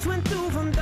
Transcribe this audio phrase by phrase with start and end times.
[0.00, 0.79] pienso en tu bondad,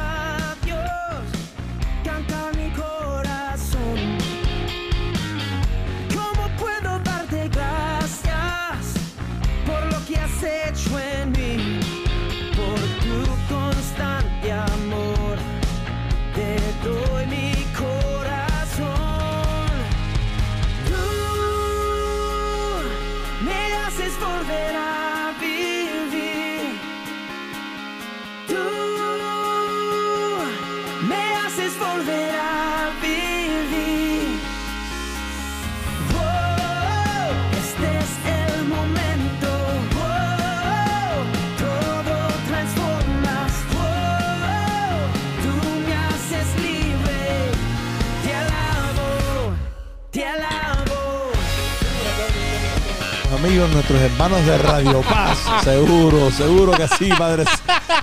[53.67, 55.37] Nuestros hermanos de Radio Paz.
[55.65, 57.45] Seguro, seguro que sí, padre.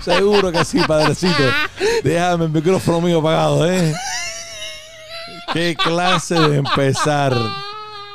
[0.02, 1.44] Seguro que sí, padrecito.
[2.04, 3.94] Déjame el micrófono mío apagado, ¿eh?
[5.54, 7.34] ¿Qué clase de empezar?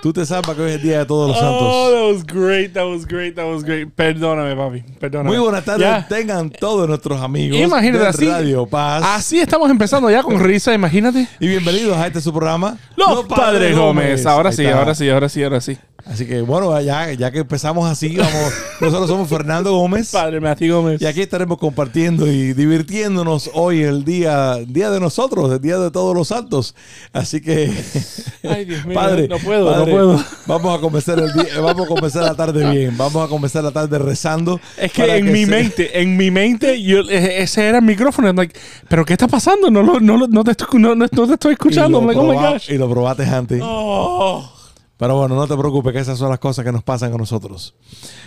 [0.03, 1.93] Tú te sabes que hoy es el Día de Todos los Oh, Santos.
[1.93, 3.89] that was great, that was great, that was great.
[3.95, 5.31] Perdóname, papi, perdóname.
[5.31, 6.07] Muy buenas tardes, Ya.
[6.09, 8.27] tengan todos nuestros amigos Imagínate de así.
[8.27, 9.03] Radio Paz.
[9.05, 11.29] Así estamos empezando ya con risa, imagínate.
[11.39, 12.79] Y bienvenidos a este su programa.
[12.97, 14.25] Los, Padres Gómez.
[14.25, 15.79] Ahora sí, ahora sí, ahora sí, ahora sí.
[16.07, 18.53] Así que bueno, ya, ya que empezamos así, vamos.
[18.81, 20.11] Nosotros somos Fernando Gómez.
[20.11, 21.01] Padre Matthew Gómez.
[21.03, 25.91] Y aquí estaremos compartiendo y divirtiéndonos hoy el día, día de nosotros, el día de
[25.91, 26.75] todos los santos.
[27.13, 27.71] Así que,
[28.43, 30.25] Ay, Dios mío, padre, no puedo, padre, no puedo.
[30.47, 32.97] Vamos a comenzar el día, vamos a comenzar la tarde bien.
[32.97, 34.61] Vamos a comenzar la tarde rezando.
[34.79, 38.29] Es que en mi se- mente, en mi mente, yo, eh, ese era el micrófono.
[38.29, 39.71] I'm like, ¿pero qué está pasando?
[39.71, 42.01] No, lo- no, lo- no, te, estoy, no, no- te estoy y escuchando.
[42.01, 42.71] lo, I'm like, oh my gosh.
[42.71, 43.61] y lo probaste antes.
[43.63, 44.51] Oh.
[45.01, 47.75] Pero bueno, no te preocupes, que esas son las cosas que nos pasan a nosotros.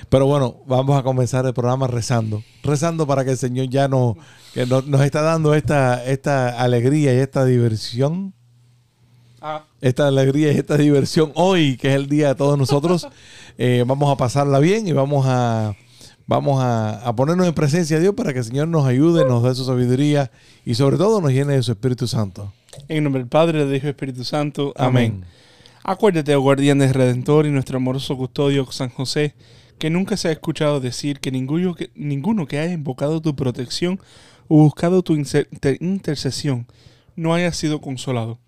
[0.09, 2.41] Pero bueno, vamos a comenzar el programa rezando.
[2.63, 4.15] Rezando para que el Señor ya nos,
[4.55, 8.33] que nos, nos está dando esta, esta alegría y esta diversión.
[9.39, 9.65] Ah.
[9.81, 13.07] Esta alegría y esta diversión hoy, que es el día de todos nosotros.
[13.59, 15.75] Eh, vamos a pasarla bien y vamos a,
[16.25, 19.43] vamos a, a ponernos en presencia de Dios para que el Señor nos ayude, nos
[19.43, 20.31] dé su sabiduría
[20.65, 22.51] y sobre todo nos llene de su Espíritu Santo.
[22.87, 24.73] En nombre del Padre, del Hijo y Espíritu Santo.
[24.75, 25.21] Amén.
[25.21, 25.25] Amén.
[25.85, 29.35] Acuérdate, oh guardián del Redentor y nuestro amoroso custodio San José,
[29.79, 33.99] que nunca se ha escuchado decir que ninguno que, ninguno que haya invocado tu protección
[34.47, 36.67] o buscado tu intercesión
[37.17, 38.39] no haya sido consolado.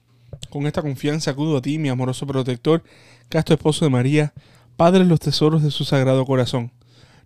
[0.50, 2.84] Con esta confianza acudo a ti, mi amoroso protector,
[3.28, 4.34] casto esposo de María,
[4.78, 6.72] Padre de los tesoros de su sagrado corazón.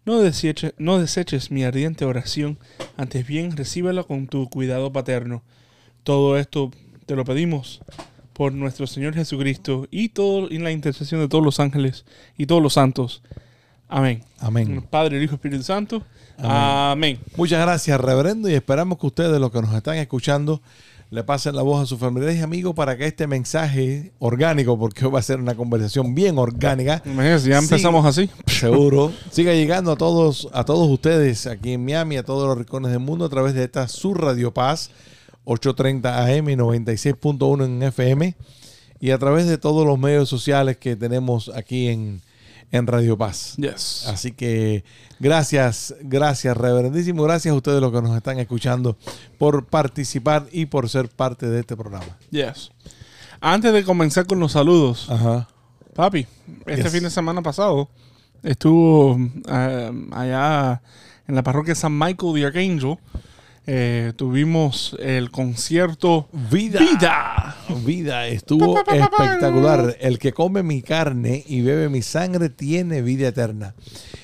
[0.05, 2.57] No deseches, no deseches mi ardiente oración,
[2.97, 5.43] antes bien recíbela con tu cuidado paterno.
[6.01, 6.71] Todo esto
[7.05, 7.79] te lo pedimos
[8.39, 12.05] por nuestro Señor Jesucristo y todo en la intercesión de todos los ángeles
[12.38, 13.22] y todos los santos.
[13.89, 14.23] Amén.
[14.39, 14.81] Amén.
[14.89, 16.03] Padre, el Hijo Espíritu Santo.
[16.38, 16.51] Amén.
[16.53, 17.19] Amén.
[17.35, 20.61] Muchas gracias, reverendo, y esperamos que ustedes, los que nos están escuchando,
[21.09, 25.03] le pasen la voz a sus familiares y amigos para que este mensaje orgánico, porque
[25.03, 28.29] hoy va a ser una conversación bien orgánica, Imagínense, ya empezamos así.
[28.47, 32.91] seguro, siga llegando a todos, a todos ustedes aquí en Miami, a todos los rincones
[32.91, 34.91] del mundo, a través de esta su Radio Paz,
[35.53, 38.35] 830 AM y 96.1 en FM,
[38.99, 42.21] y a través de todos los medios sociales que tenemos aquí en,
[42.71, 43.55] en Radio Paz.
[43.57, 44.05] Yes.
[44.07, 44.83] Así que
[45.19, 47.23] gracias, gracias, reverendísimo.
[47.23, 48.97] Gracias a ustedes los que nos están escuchando
[49.38, 52.17] por participar y por ser parte de este programa.
[52.29, 52.71] Yes.
[53.41, 55.47] Antes de comenzar con los saludos, Ajá.
[55.95, 56.27] papi,
[56.67, 56.91] este Yes.
[56.91, 57.89] fin de semana pasado
[58.43, 59.17] estuvo
[59.49, 60.81] eh, allá
[61.27, 62.97] en la parroquia San Michael de Archangel.
[63.72, 66.80] Eh, tuvimos el concierto Vida.
[66.80, 67.56] Vida.
[67.85, 69.96] Vida estuvo espectacular.
[70.00, 73.75] El que come mi carne y bebe mi sangre tiene vida eterna.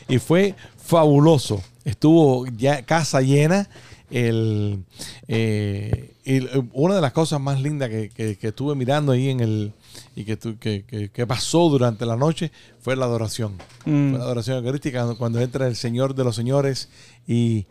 [0.10, 1.62] Y fue fabuloso.
[1.84, 3.70] Estuvo ya casa llena.
[4.10, 4.84] El,
[5.28, 9.30] eh, y l- una de las cosas más lindas que, que- que estuve mirando ahí
[9.30, 9.74] en el
[10.16, 12.52] y que, tu- que, que- pasó durante la noche
[12.82, 13.54] fue la adoración.
[13.86, 14.10] Mm.
[14.12, 16.90] Fue la adoración eucarística cuando entra el Señor de los Señores
[17.28, 17.66] y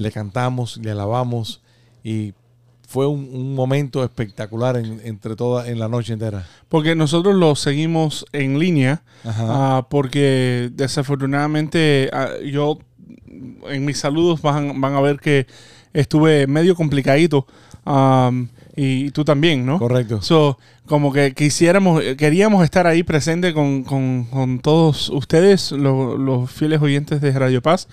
[0.00, 1.60] le cantamos, le alabamos
[2.02, 2.32] y
[2.88, 6.46] fue un, un momento espectacular en- entre toda en la noche entera.
[6.68, 9.02] Porque nosotros lo seguimos en línea.
[9.24, 12.78] Ah, porque desafortunadamente ah, yo
[13.68, 15.46] en mis saludos van, van a ver que
[15.92, 17.46] estuve medio complicadito.
[18.76, 19.78] y tú también, ¿no?
[19.78, 20.22] Correcto.
[20.22, 26.50] So, como que quisiéramos, queríamos estar ahí presente con, con- con todos ustedes, lo- los
[26.50, 27.88] fieles oyentes de Radio Paz,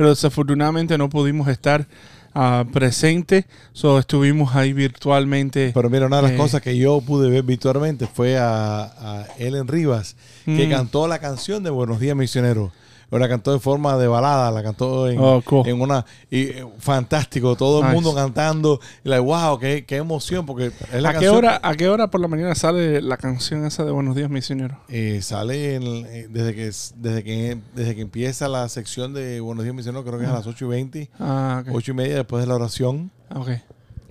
[0.00, 1.86] pero desafortunadamente no pudimos estar
[2.34, 3.44] ah, presente.
[3.74, 5.72] So, estuvimos ahí virtualmente.
[5.74, 6.36] Pero mira, una de las Eh.
[6.38, 10.16] cosas que yo pude ver virtualmente fue a, a Ellen Rivas,
[10.46, 10.70] que Mm.
[10.70, 12.72] cantó la canción de Buenos Días Misioneros.
[13.18, 15.66] La cantó en forma de balada, la cantó en, Oh, cool.
[15.66, 16.04] en una...
[16.30, 18.80] Y, eh, fantástico, todo el mundo cantando.
[19.04, 22.08] Y like, wow, qué, qué emoción, porque es la ¿A qué, hora, ¿A qué hora
[22.08, 24.78] por la mañana sale la canción esa de Buenos Días Misioneros?
[24.88, 26.66] Eh, sale en- eh, desde que
[26.96, 30.34] desde que desde que empieza la sección de Buenos Días Misioneros, creo que es a
[30.34, 31.74] las 8 y 20, Ah, ok.
[31.74, 33.10] 8 y media después de la oración.
[33.28, 33.48] Ah, ok.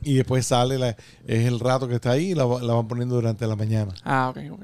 [0.01, 0.95] Y después sale, la-
[1.25, 3.93] es el rato que está ahí y la, la van poniendo durante la mañana.
[4.03, 4.61] Ah, ok, ok.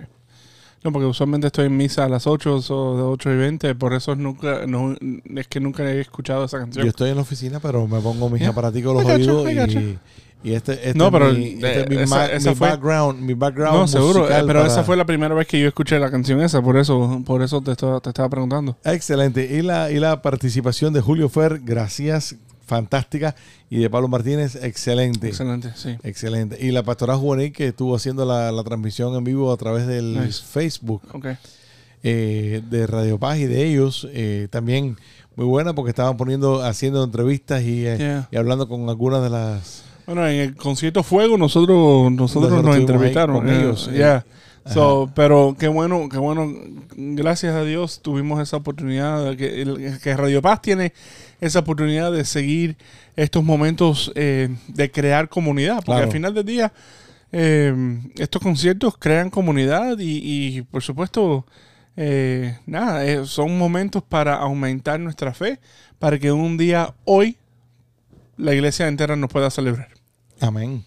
[0.86, 3.94] No, porque usualmente estoy en misa a las 8 o de 8 y 20, por
[3.94, 4.96] eso nunca, no,
[5.36, 6.84] es que nunca he escuchado esa canción.
[6.86, 8.52] Yo estoy en la oficina, pero me pongo mis Yeah.
[8.52, 9.98] aparaticos los oídos y,
[10.44, 12.56] y este, este No, es pero, mi, este eh, es mi, esa- ma- esa mi
[12.56, 15.60] fue- background, mi background no, seguro, eh, pero para- esa fue la primera vez que
[15.60, 18.78] yo escuché la canción esa, por eso, por eso te, estaba- te estaba preguntando.
[18.86, 19.44] Excelente.
[19.58, 22.36] Y la, y la participación de Julio Fer, gracias,
[22.68, 23.34] fantástica.
[23.76, 25.28] Y de Pablo Martínez, excelente.
[25.28, 25.96] Excelente, sí.
[26.04, 26.58] Excelente.
[26.60, 30.14] Y la pastora juvenil que estuvo haciendo la, la transmisión en vivo a través del
[30.20, 30.42] Nice.
[30.50, 31.26] Facebook Ok.
[32.04, 34.98] eh, de Radio Paz y de ellos, eh, también
[35.36, 38.28] muy buena porque estaban poniendo, haciendo entrevistas y, eh, Yeah.
[38.32, 39.84] y hablando con algunas de las...
[40.06, 43.98] Bueno, en el concierto Fuego nosotros nosotros Nosotros nos entrevistaron con eh, ellos, eh.
[43.98, 44.26] yeah.
[44.66, 46.52] So, pero qué bueno, qué bueno.
[46.96, 50.92] Gracias a Dios tuvimos esa oportunidad que, que Radio Paz tiene
[51.40, 52.76] esa oportunidad de seguir
[53.16, 56.06] estos momentos eh, de crear comunidad, porque Claro.
[56.06, 56.74] al final del día
[57.32, 61.46] eh, estos conciertos crean comunidad y, y, por supuesto
[61.98, 65.60] eh, nada, eh, son momentos para aumentar nuestra fe,
[66.00, 67.38] para que un día hoy
[68.38, 69.90] la iglesia entera nos pueda celebrar.
[70.42, 70.84] Amén.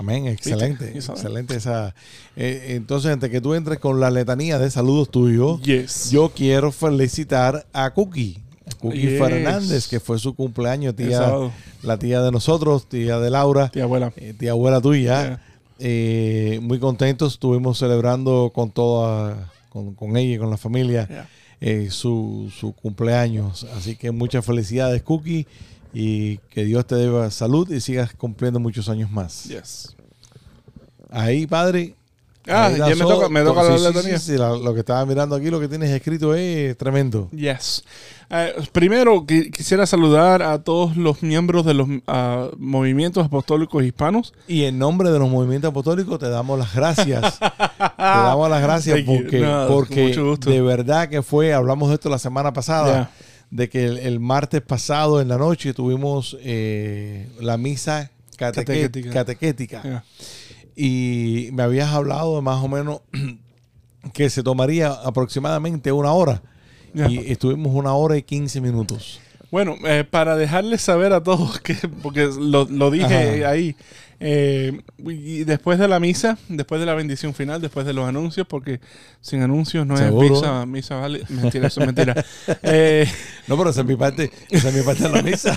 [0.00, 1.94] Amén, excelente, excelente esa.
[2.34, 6.10] eh, entonces, antes que tú entres con la letanía de saludos tuyos, Yes.
[6.10, 8.38] yo quiero felicitar a Cookie,
[8.80, 9.18] Cookie Yes.
[9.20, 11.30] Fernández, que fue su cumpleaños, tía,
[11.82, 14.10] la tía de nosotros, tía de Laura, Tía abuela.
[14.16, 15.22] eh, tía abuela tuya.
[15.22, 15.40] Yeah.
[15.80, 21.08] Eh, muy contentos, estuvimos celebrando con toda, con, con ella y con la familia
[21.60, 21.90] Yeah.
[21.90, 23.64] su, su cumpleaños.
[23.76, 25.46] Así que muchas felicidades, Cookie,
[25.92, 29.44] y que Dios te dé salud y sigas cumpliendo muchos años más.
[29.44, 29.94] Yes.
[31.10, 31.94] Ahí, padre.
[32.48, 34.18] Ah, ahí ya me toca, me toca la sí, letanía.
[34.18, 37.28] sí, sí, la- lo que estaba mirando aquí, lo que tienes escrito es tremendo.
[37.32, 37.84] Yes.
[38.30, 44.32] Eh, primero, qui- quisiera saludar a todos los miembros de los ah, movimientos apostólicos hispanos.
[44.48, 47.38] Y en nombre de los movimientos apostólicos te damos las gracias.
[47.38, 47.46] te
[47.98, 50.14] damos las gracias porque, No, porque
[50.46, 53.10] de verdad que fue, hablamos de esto la semana pasada, Yeah.
[53.50, 59.10] De que el, el martes pasado en la noche tuvimos eh, la misa cateque- Catequética.
[59.10, 59.82] catequética.
[59.82, 60.04] Yeah.
[60.76, 63.00] Y me habías hablado de más o menos
[64.14, 66.42] que se tomaría aproximadamente una hora.
[66.94, 67.10] Yeah.
[67.10, 69.20] Y estuvimos una hora y 15 minutos.
[69.50, 73.50] Bueno, eh, para dejarles saber a todos que, porque lo, lo dije Ajá.
[73.50, 73.74] ahí,
[74.22, 78.46] eh, y después de la misa, después de la bendición final, después de los anuncios,
[78.46, 78.80] porque
[79.22, 80.26] sin anuncios no Seguro.
[80.26, 81.22] es misa, misa vale.
[81.30, 82.24] Mentira, eso es mentira.
[82.62, 83.06] Eh,
[83.48, 85.56] No, pero esa es mi parte, esa es mi parte de la misa.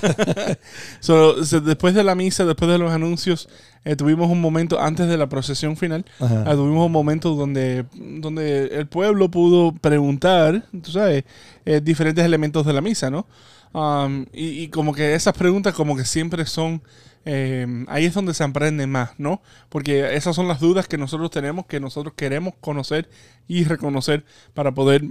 [1.00, 3.48] so, después de la misa, después de los anuncios,
[3.84, 6.04] eh, tuvimos un momento antes de la procesión final.
[6.18, 6.44] Ajá.
[6.46, 11.24] Ah, tuvimos un momento donde, donde el pueblo pudo preguntar, tú sabes,
[11.66, 13.26] eh, diferentes elementos de la misa, ¿no?
[13.74, 16.80] Um, y, y como que esas preguntas como que siempre son,
[17.24, 19.42] eh, ahí es donde se aprende más, ¿no?
[19.68, 23.08] Porque esas son las dudas que nosotros tenemos, que nosotros queremos conocer
[23.48, 24.24] y reconocer
[24.54, 25.04] para poder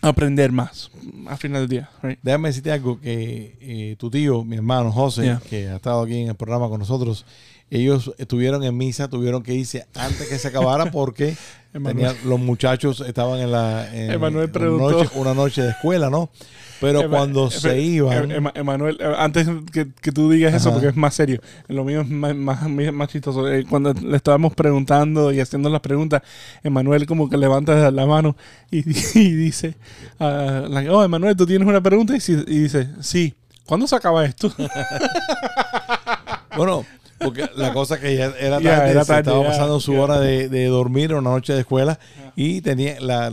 [0.00, 0.90] aprender más
[1.26, 2.20] al final del día, right?
[2.22, 5.42] Déjame decirte algo que eh, tu tío, mi hermano José, Yeah.
[5.50, 7.26] que ha estado aquí en el programa con nosotros,
[7.70, 11.36] ellos estuvieron en misa, tuvieron que irse antes que se acabara porque.
[11.72, 14.90] Tenían- los muchachos estaban en la en Emanuel una, preguntó.
[14.90, 16.30] noche, una noche de escuela, ¿no?
[16.80, 20.70] Pero Ema- cuando Ema- se iban, Ema- Emanuel, eh, antes que, que tú digas eso,
[20.72, 23.48] porque es más serio, lo mío es más, más, más chistoso.
[23.52, 26.22] Eh, Cuando le estábamos preguntando y haciendo las preguntas,
[26.62, 28.36] Emanuel como que levanta la mano
[28.70, 28.78] y,
[29.18, 29.74] y dice,
[30.20, 32.14] ah, like, oh, Emanuel, ¿tú tienes una pregunta?
[32.16, 33.34] Y dice, sí.
[33.66, 34.50] ¿Cuándo se acaba esto?
[36.56, 36.84] bueno,
[37.18, 40.18] porque la cosa que ya era tarde, Ya, era se tarde, estaba pasando su hora
[40.20, 41.98] de, de dormir una noche de escuela
[42.36, 43.32] y tenía la,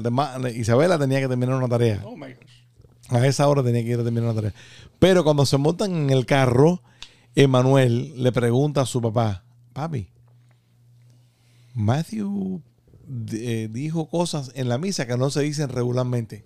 [0.54, 2.02] Isabela tenía que terminar una tarea.
[2.04, 2.56] oh my gosh.
[3.10, 4.54] A esa hora tenía que ir a terminar una tarea.
[4.98, 6.82] Pero cuando se montan en el carro,
[7.36, 10.08] Emanuel le pregunta a su papá, papi,
[11.74, 12.62] Matthew
[13.34, 16.46] eh, dijo cosas en la misa que no se dicen regularmente.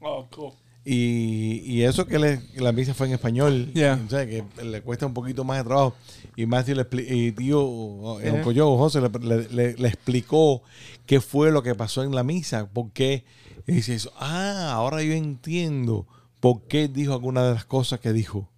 [0.00, 0.52] Oh, cool.
[0.84, 4.00] Y, y eso que le- la misa fue en español, Yeah.
[4.06, 5.94] o sea, que le cuesta un poquito más de trabajo.
[6.36, 10.62] Y Matthew le y tío, eh, yo, José, le, le- le- le explicó
[11.06, 13.24] qué fue lo que pasó en la misa, por qué.
[13.66, 16.06] Y dice eso, ah, ahora yo entiendo
[16.40, 18.48] por qué dijo alguna de las cosas que dijo.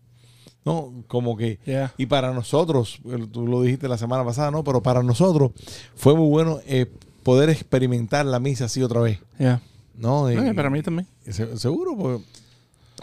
[0.65, 0.93] ¿no?
[1.09, 1.59] Como que...
[1.67, 1.93] Yeah.
[1.99, 3.01] Y para nosotros,
[3.33, 4.63] tú lo dijiste la semana pasada, ¿no?
[4.63, 5.51] Pero para nosotros
[5.97, 6.87] fue muy bueno eh,
[7.25, 9.61] poder experimentar la misa así otra vez, Yeah.
[9.97, 10.31] ¿no?
[10.31, 11.09] Y- para mí también.
[11.29, 12.25] Se- seguro, porque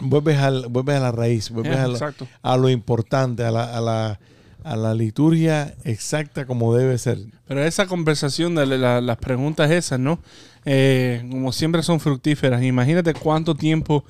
[0.02, 2.28] vuelves, al, vuelves a la raíz, vuelves Yeah, a, lo, exacto.
[2.42, 4.20] a lo importante, a la, a, la,
[4.64, 7.18] a la liturgia exacta como debe ser.
[7.46, 10.18] Pero esa conversación de la- las preguntas esas, ¿no?
[10.64, 12.62] Eh, como siempre son fructíferas.
[12.62, 14.04] Imagínate cuánto tiempo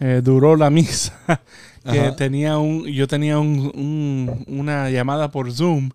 [0.00, 1.14] eh, duró la misa.
[1.90, 2.16] que Ajá.
[2.16, 5.90] tenía un, yo tenía un, un- una llamada por Zoom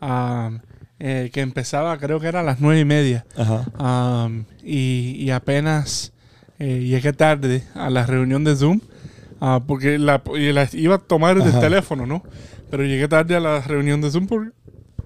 [0.00, 0.50] ah,
[0.98, 3.24] eh, que empezaba, creo que era a las nueve y media.
[3.36, 4.24] Ajá.
[4.26, 6.12] Um, y, y apenas
[6.58, 8.80] eh, llegué tarde a la reunión de Zoom
[9.40, 10.22] ah, porque la,
[10.72, 11.60] iba a tomar del Ajá.
[11.60, 12.22] teléfono, ¿no?
[12.70, 14.50] Pero llegué tarde a la reunión de Zoom porque,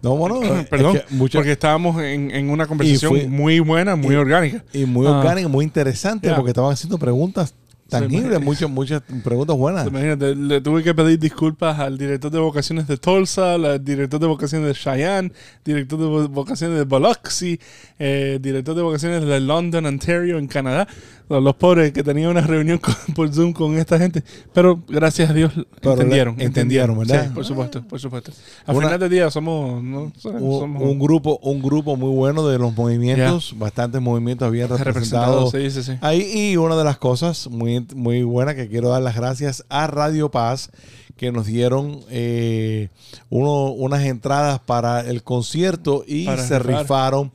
[0.02, 4.14] No, bueno, es perdón, que mucha- porque estábamos en, en una conversación muy buena, muy
[4.14, 4.64] y- orgánica.
[4.72, 5.18] y muy Ah.
[5.18, 6.36] orgánico, muy interesante, Yeah.
[6.36, 7.54] porque estaban haciendo preguntas
[8.00, 9.86] tangibles, imagina- muchas, muchas preguntas buenas.
[9.86, 14.26] Imagínate, le tuve que pedir disculpas al director de vocaciones de Tulsa, al director de
[14.26, 15.32] vocaciones de Cheyenne,
[15.64, 17.58] director de vo- vocaciones de Biloxi,
[17.98, 20.86] eh, director de vocaciones de London, Ontario, en Canadá.
[21.28, 24.22] Los, los pobres que tenían una reunión con- por Zoom con esta gente.
[24.52, 26.38] Pero gracias a Dios Pero entendieron.
[26.40, 27.26] entendieron, ¿verdad?
[27.28, 28.32] Sí, por supuesto, por supuesto.
[28.66, 29.82] Al Una- final del día somos...
[29.82, 30.12] ¿no?
[30.18, 35.52] somos Un, un grupo, un grupo muy bueno de los movimientos, bastantes movimientos bien representados.
[35.52, 35.72] representados.
[35.74, 35.98] Sí, sí, sí.
[36.02, 39.86] Ahí, y una de las cosas muy, muy buena que quiero dar las gracias a
[39.86, 40.70] Radio Paz,
[41.16, 42.88] que nos dieron eh,
[43.30, 46.82] uno- unas entradas para el concierto y Para se rifar.
[46.82, 47.32] rifaron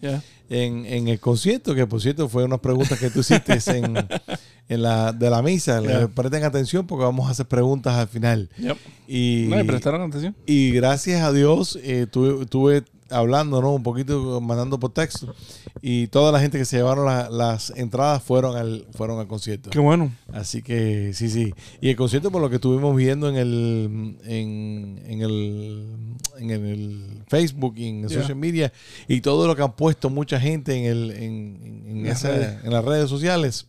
[0.50, 3.96] en, en el concierto, que por cierto fue unas preguntas que tú hiciste en,
[4.70, 5.80] en la, de la misa.
[5.82, 6.08] Le-.
[6.08, 8.50] Presten atención porque vamos a hacer preguntas al final.
[8.58, 8.78] Yep.
[9.08, 10.36] Y, No, ¿y prestaron atención?
[10.46, 13.74] y gracias a Dios eh, tuve, tuve hablando, ¿no?
[13.74, 15.34] Un poquito mandando por texto.
[15.82, 19.70] Y toda la gente que se llevaron la- las entradas fueron al, fueron al concierto.
[19.70, 20.12] Qué bueno.
[20.34, 21.54] Así que sí, sí.
[21.82, 25.86] Y el concierto, por lo que estuvimos viendo en el, en, en el,
[26.40, 28.22] en el Facebook y en Yeah.
[28.22, 28.74] social media,
[29.08, 32.64] y todo lo que han puesto mucha gente en, el, en, en, Las esa- redes.
[32.66, 33.68] en las redes sociales,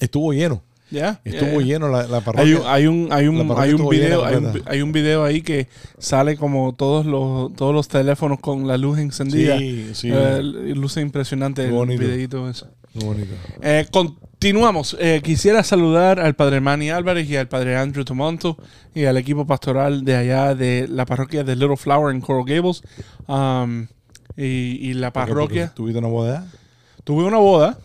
[0.00, 0.62] estuvo lleno.
[0.90, 1.20] Ya.
[1.24, 1.66] Estuvo ya.
[1.66, 2.44] lleno la, la parroquia.
[2.44, 4.70] hay un, hay un, hay un video, hay un, completa.
[4.70, 5.68] hay un video ahí que
[5.98, 9.58] sale como todos los, todos los teléfonos con la luz encendida.
[9.58, 10.10] Sí, sí.
[10.12, 12.00] Eh, luce impresionante el bonito.
[12.00, 12.66] videito ese.
[12.94, 13.34] Muy bonito.
[13.60, 14.96] Eh, continuamos.
[14.98, 18.56] Eh, quisiera saludar al padre Manny Álvarez y al padre Andrew Tomonto
[18.94, 22.82] y al equipo pastoral de allá de la parroquia de Little Flower en Coral Gables.
[23.26, 23.88] Um,
[24.36, 25.72] y, y la parroquia.
[25.74, 26.46] ¿Tuviste una boda?
[27.04, 27.78] Tuve una boda.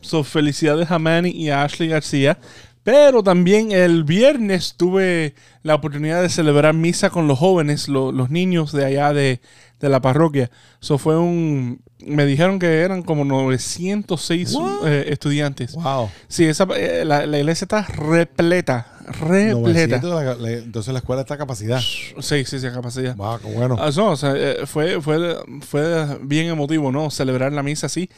[0.00, 2.38] So, felicidades a Manny y a Ashley García.
[2.82, 8.30] Pero también el viernes tuve la oportunidad de celebrar misa con los jóvenes, lo- los
[8.30, 9.40] niños de allá de,
[9.80, 10.50] de la parroquia.
[10.80, 11.82] So fue un.
[11.98, 14.88] Me dijeron que eran como 906 What?
[14.88, 15.72] eh, estudiantes.
[15.74, 16.08] Wow.
[16.28, 18.86] Sí, esa, eh, la, la iglesia está repleta.
[19.06, 20.00] Repleta.
[20.00, 21.80] 900, la- la- entonces la escuela está a capacidad.
[21.80, 23.14] Sí, sí, sí, capacidad.
[23.16, 23.76] Wow, qué bueno.
[23.78, 27.10] Ah, no, o sea, eh, fue, fue, fue bien emotivo, ¿no?
[27.10, 28.08] Celebrar la misa así.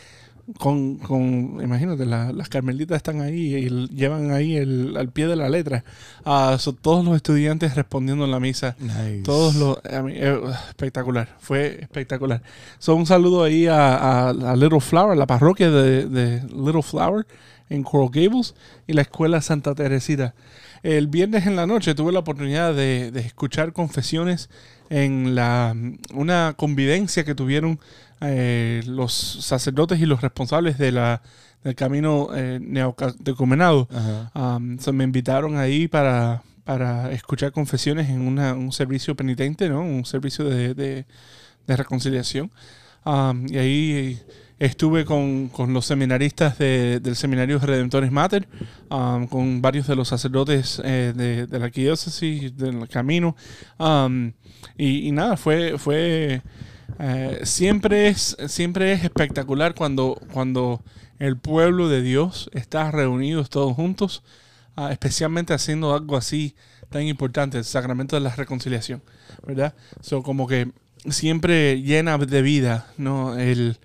[0.59, 5.37] Con, con imagínate, la- las carmelitas están ahí y llevan ahí el, al pie de
[5.37, 5.85] la letra.
[6.59, 8.75] So, todos los estudiantes respondiendo en la misa.
[8.81, 9.23] Nice.
[9.25, 9.79] Todos los.
[9.85, 11.37] a mí, eh, espectacular.
[11.39, 12.43] Fue espectacular.
[12.79, 17.25] So, un saludo ahí a, a- a Little Flower, la parroquia de, de Little Flower
[17.71, 18.55] en Coral Gables
[18.89, 20.35] y la escuela Santa Teresita.
[20.83, 24.51] El viernes en la noche tuve la oportunidad de, de escuchar confesiones
[24.91, 25.75] en la
[26.13, 27.79] una convivencia que tuvieron
[28.23, 31.23] eh, los sacerdotes y los responsables de la,
[31.65, 33.89] del camino eh, neocatecumenado.
[34.35, 39.81] Um, so me invitaron ahí para, para escuchar confesiones en una- un servicio penitente, ¿no?
[39.83, 41.05] Un servicio de, de-
[41.67, 42.51] de reconciliación.
[43.05, 44.19] Um, y ahí
[44.59, 48.47] estuve con, con los seminaristas de- del Seminario Redentores Mater,
[48.91, 53.35] um, con varios de los sacerdotes eh, de, de la arquidiócesis, del camino.
[53.79, 54.33] Um,
[54.79, 55.77] y, y nada, fue...
[55.79, 56.43] fue
[56.99, 60.83] eh, siempre, es, siempre es espectacular cuando, cuando
[61.19, 64.23] el pueblo de Dios está reunidos todos juntos,
[64.77, 66.55] ah, especialmente haciendo algo así
[66.91, 69.03] tan importante, el sacramento de la reconciliación,
[69.47, 69.75] ¿verdad?
[70.01, 70.71] So, como que
[71.09, 73.39] siempre llena de vida, ¿no?
[73.39, 73.79] El,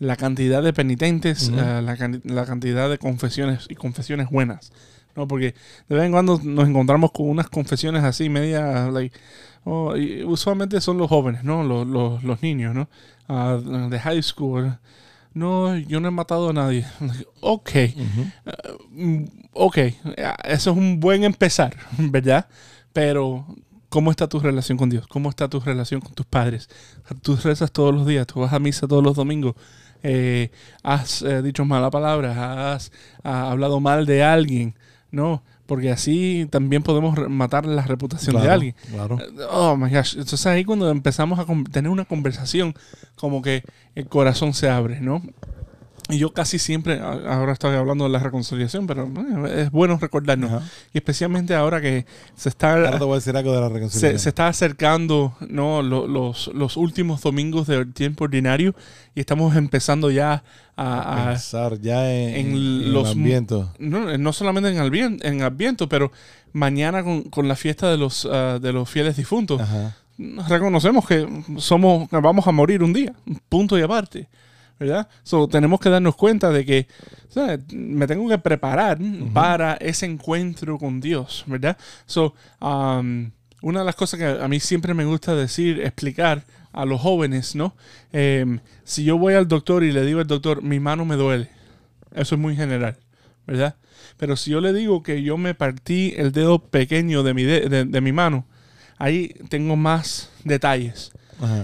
[0.00, 4.72] la cantidad de penitentes, la, can- la cantidad de confesiones y confesiones buenas,
[5.16, 5.26] ¿no?
[5.28, 5.54] Porque
[5.88, 9.16] de vez en cuando nos encontramos con unas confesiones así, media, like,
[9.64, 11.62] oh, y usualmente son los jóvenes, ¿no?
[11.64, 12.88] Los, los, los niños, ¿no?
[13.28, 13.58] Ah,
[13.90, 14.78] de high school.
[15.34, 16.86] No, yo no he matado a nadie.
[17.40, 17.70] Ok.
[18.90, 19.78] Mm, ok,
[20.18, 22.46] ah, eso es un buen empezar, ¿verdad?
[22.92, 23.46] Pero,
[23.88, 25.06] ¿cómo está tu relación con Dios?
[25.08, 26.68] ¿Cómo está tu relación con tus padres?
[27.22, 29.54] Tú rezas todos los días, tú vas a misa todos los domingos.
[30.02, 30.50] eh,
[30.82, 32.92] has eh, dicho mala palabra, has
[33.24, 34.74] ah, hablado mal de alguien,
[35.14, 35.42] ¿no?
[35.66, 38.74] Porque así también podemos matar la reputación de alguien.
[38.90, 39.18] Claro.
[39.50, 40.12] Oh my gosh.
[40.18, 42.74] Entonces ahí cuando empezamos a tener una conversación,
[43.16, 43.62] como que
[43.94, 45.22] el corazón se abre, ¿no?
[46.10, 49.08] Y yo casi siempre, ahora estoy hablando de la reconciliación, pero
[49.46, 50.52] es bueno recordarnos.
[50.52, 50.62] Ajá.
[50.92, 52.04] Y especialmente ahora que
[52.36, 54.18] se está Ahora te voy a decir algo de la se, reconciliación.
[54.18, 55.80] se está acercando ¿no?
[55.82, 58.74] Lo- los, los últimos domingos del tiempo ordinario
[59.14, 60.44] y estamos empezando ya
[60.76, 63.16] a, a- Pensar ya en, en en los
[63.78, 66.12] no, no solamente en Advien- en Adviento, pero
[66.52, 69.58] mañana con, con la fiesta de los, ah, de los fieles difuntos.
[69.62, 69.96] Ajá.
[70.48, 73.14] Reconocemos que somos, vamos a morir un día,
[73.48, 74.28] punto y aparte.
[74.84, 75.08] ¿Verdad?
[75.22, 76.86] So, tenemos que darnos cuenta de que
[77.72, 78.98] me tengo que preparar
[79.32, 81.78] para ese encuentro con Dios, ¿verdad?
[82.04, 83.30] So, um,
[83.62, 87.54] una de las cosas que a mí siempre me gusta decir, explicar a los jóvenes,
[87.54, 87.74] ¿no?
[88.12, 91.48] Em, si yo voy al doctor y le digo al doctor, mi mano me duele,
[92.14, 92.98] eso es muy general,
[93.46, 93.76] ¿verdad?
[94.18, 97.68] Pero si yo le digo que yo me partí el dedo pequeño de mi, de-
[97.70, 98.44] de- de mi mano,
[98.98, 101.10] ahí tengo más detalles.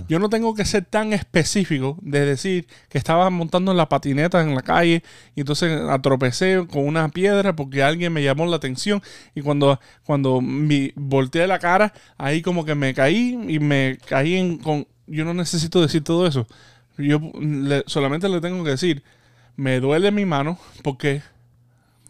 [0.09, 4.55] Yo no tengo que ser tan específico de decir que estaba montando la patineta en
[4.55, 5.03] la calle
[5.35, 9.03] y entonces atropecé con una piedra porque alguien me llamó la atención
[9.35, 14.37] y cuando, cuando mi, volteé la cara, ahí como que me caí y me caí
[14.37, 14.59] en...
[14.59, 16.47] Con, yo no necesito decir todo eso.
[16.97, 17.21] Yo
[17.87, 19.03] solamente le tengo que decir,
[19.57, 21.23] me duele mi mano porque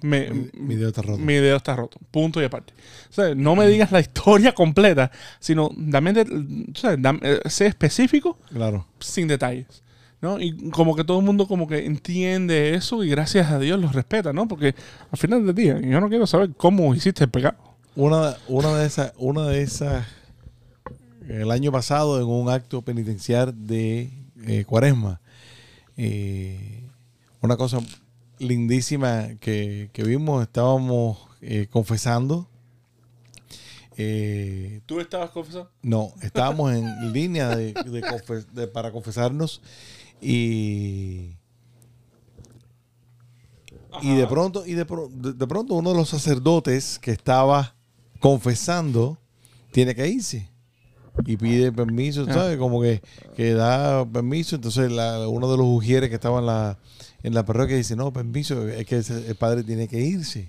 [0.02, 1.18] me, Mi, mi dedo está roto.
[1.18, 1.98] mi dedo está roto.
[2.10, 2.72] Punto y aparte.
[3.10, 6.22] O sea, no me digas la historia completa, sino dame, de-
[6.72, 8.86] o sea, dame- eh, sé específico Claro.
[9.00, 9.82] sin detalles.
[10.22, 10.38] ¿no?
[10.38, 13.94] Y como que todo el mundo como que entiende eso y gracias a Dios los
[13.94, 14.46] respeta, ¿no?
[14.46, 14.74] Porque
[15.10, 17.56] al final del día yo no quiero saber cómo hiciste el pecado.
[17.96, 20.04] Una, una de esas, una de esas,
[21.26, 24.10] el año pasado en un acto penitenciar de
[24.46, 25.22] eh, Cuaresma,
[25.96, 26.84] eh,
[27.40, 27.78] una cosa
[28.40, 32.48] lindísima que, que vimos, estábamos eh, confesando.
[33.96, 35.70] Eh, ¿Tú estabas confesando?
[35.82, 39.60] no, estábamos en línea de, de confe- de- para confesarnos
[40.22, 41.34] y,
[44.02, 47.74] y de pronto y de, pro- de- de pronto uno de los sacerdotes que estaba
[48.20, 49.18] confesando
[49.72, 50.48] tiene que irse
[51.26, 52.32] y pide permiso, Ah.
[52.32, 52.56] ¿sabes?
[52.58, 53.02] Como que,
[53.36, 54.56] que da permiso.
[54.56, 56.78] Entonces la- uno de los ujieres que estaba en la,
[57.22, 60.48] en la parroquia dice, no, permiso, es que el padre tiene que irse.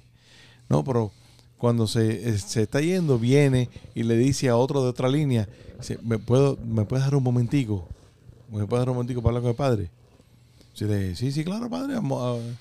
[0.69, 1.11] No, pero
[1.57, 5.47] cuando se, eh, se está yendo, viene y le dice a otro de otra línea,
[5.79, 7.87] dice, ¿me, puedo, ¿me puedes dar un momentico?
[8.49, 9.89] ¿Me puedes dar un momentico para hablar con el padre?
[10.73, 11.95] Sí, le- sí, sí, claro, padre.
[11.95, 12.55] vamos a-".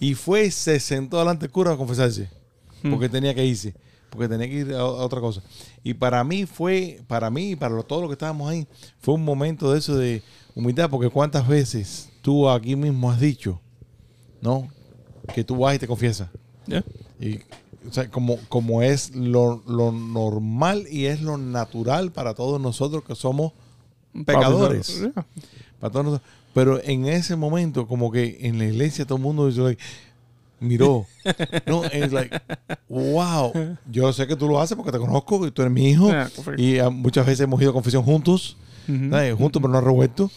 [0.00, 2.28] Y fue, se sentó delante del cura a confesarse,
[2.82, 3.74] porque tenía que irse,
[4.10, 5.42] porque tenía que ir a, a otra cosa.
[5.82, 8.66] Y para mí fue, para mí y para lo- todos los que estábamos ahí,
[8.98, 10.22] fue un momento de eso de
[10.54, 13.60] humildad, porque cuántas veces tú aquí mismo has dicho,
[14.40, 14.68] ¿no?
[15.34, 16.28] Que tú vas y te confiesas.
[16.66, 16.82] ¿Ya?
[17.20, 17.36] Y,
[17.88, 23.04] o sea, como, como es lo, lo normal y es lo natural para todos nosotros
[23.04, 23.52] que somos
[24.24, 25.02] pecadores.
[25.78, 26.28] Para todos nosotros.
[26.54, 29.76] Pero en ese momento, como que en la iglesia todo el mundo dice,
[30.60, 31.06] miró.
[31.66, 32.40] no, es like,
[32.88, 33.52] wow.
[33.90, 36.10] Yo sé que tú lo haces porque te conozco y tú eres mi hijo.
[36.10, 38.56] Ah, y ah, muchas veces hemos ido a confesión juntos.
[39.36, 40.30] Juntos, pero no revueltos.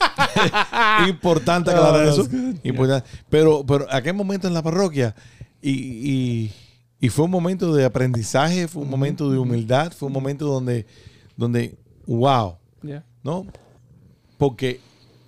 [1.08, 2.28] Importante aclarar Oh, eso.
[2.62, 3.08] Importante.
[3.28, 5.14] Pero, pero aquel momento en la parroquia
[5.62, 6.52] y, y,
[7.00, 10.86] y fue un momento de aprendizaje, fue un momento de humildad, fue un momento donde,
[11.36, 12.56] donde wow.
[13.22, 13.46] ¿no?
[14.38, 14.80] Porque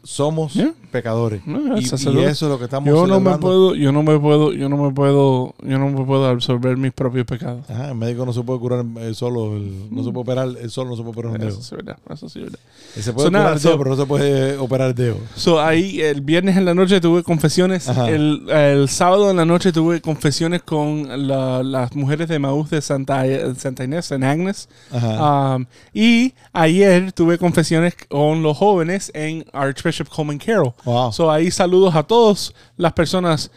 [0.03, 0.57] somos.
[0.93, 1.45] Pecadores.
[1.47, 3.41] No, y, y eso es lo que estamos Yo no me celebrando.
[3.41, 6.93] puedo, yo no me puedo, yo no me puedo, yo no me puedo absorber mis
[6.93, 7.69] propios pecados.
[7.69, 10.71] Ajá, el médico no se puede curar el solo, el- no se puede operar el
[10.71, 11.49] solo, no se puede operar un dedo.
[11.49, 12.59] Eso es verdad, eso sí es verdad.
[13.01, 15.17] Se puede So, nada, curar el dedo, so- pero no se puede operar el dedo.
[15.35, 17.89] So, ahí el viernes en la noche tuve confesiones.
[17.89, 22.81] El, el sábado en la noche tuve confesiones con la- las mujeres de Maús de
[22.83, 23.25] Santa,
[23.57, 24.69] Santa Inés, San Agnes.
[24.93, 25.57] Ajá.
[25.57, 30.73] Um, y ayer tuve confesiones con los jóvenes en Archbishop Coleman Carroll.
[30.85, 31.13] Wow.
[31.13, 33.51] So, ahí saludos a todas las personas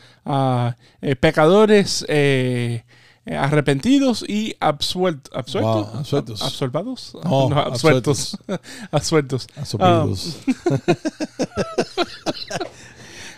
[1.01, 2.83] eh, pecadores, eh,
[3.25, 5.87] eh, arrepentidos y absuelt- absueltos.
[5.91, 6.41] Wow, absueltos.
[6.41, 7.17] Ab- ¿Absuelvados?
[7.23, 8.37] No, absueltos.
[8.91, 9.47] absueltos.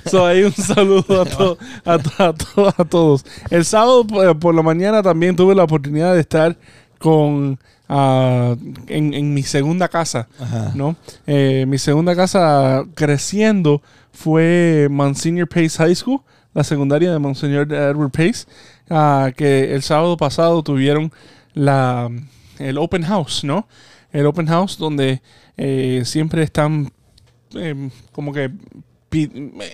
[0.10, 3.26] So, ahí un saludo a, to- a, to- a to- a todos.
[3.50, 4.06] El sábado
[4.40, 6.58] por la mañana también tuve la oportunidad de estar
[6.98, 10.72] con en, en mi segunda casa, Ajá.
[10.76, 10.96] ¿no?
[11.26, 16.22] Eh, mi segunda casa creciendo fue Monsignor Pace High School,
[16.54, 18.46] la secundaria de Monsignor Edward Pace,
[18.90, 21.12] ah, que el sábado pasado tuvieron
[21.54, 22.10] la,
[22.60, 23.68] el open house, ¿no?
[24.12, 25.22] El open house donde
[25.56, 26.92] eh, siempre están
[27.54, 28.52] eh, como que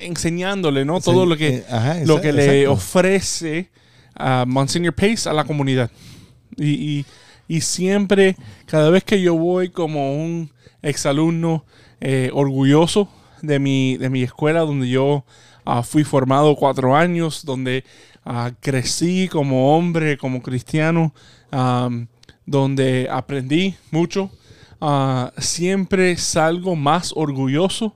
[0.01, 0.99] enseñándole, ¿no?
[1.01, 2.71] Todo lo que eh, lo que le exacto.
[2.73, 3.69] ofrece
[4.15, 5.89] a Monsignor Pace a la comunidad.
[6.57, 7.05] Y, y-
[7.57, 8.35] y siempre,
[8.65, 10.49] cada vez que yo voy como un
[10.81, 11.65] exalumno
[12.01, 13.09] eh, orgulloso
[13.41, 15.23] de mi, de mi escuela donde yo
[15.65, 17.83] ah, fui formado cuatro años, donde
[18.25, 21.13] ah, crecí como hombre, como cristiano,
[22.45, 24.29] donde aprendí mucho,
[24.81, 27.95] ah, siempre salgo más orgulloso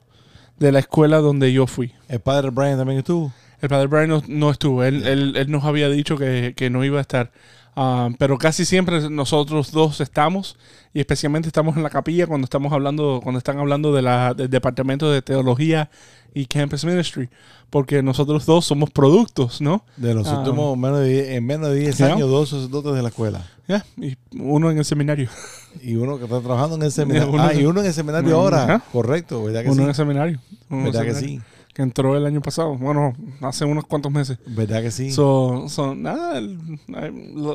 [0.58, 1.92] de la escuela donde yo fui.
[2.08, 3.32] El padre Brian también estuvo.
[3.60, 6.84] El padre Brian no, no estuvo, él, él- él nos había dicho que, que no
[6.84, 7.32] iba a estar.
[7.80, 10.56] Ah, pero casi siempre nosotros dos estamos,
[10.92, 14.50] y especialmente estamos en la capilla cuando estamos hablando, cuando están hablando de la, del
[14.50, 15.88] departamento de teología
[16.34, 17.28] y campus ministry,
[17.70, 19.84] porque nosotros dos somos productos, ¿no?
[19.96, 20.40] De los Ah.
[20.40, 22.14] últimos, menos de, en menos de 10 Ya.
[22.14, 23.46] años, dos sacerdotes de la escuela.
[23.68, 25.28] Ya, Y uno en el seminario.
[25.80, 27.30] Y uno que está trabajando en el seminario.
[27.32, 28.82] Uno ah, y uno en el seminario ahora.
[28.92, 30.40] Correcto, ¿verdad que Uno en el seminario.
[30.68, 31.40] Uno en el ¿Verdad que sí?
[31.78, 32.74] Que entró el año pasado.
[32.76, 34.36] Bueno, hace unos cuantos meses.
[34.46, 35.12] ¿Verdad que sí?
[35.12, 36.58] So, so, nada, el-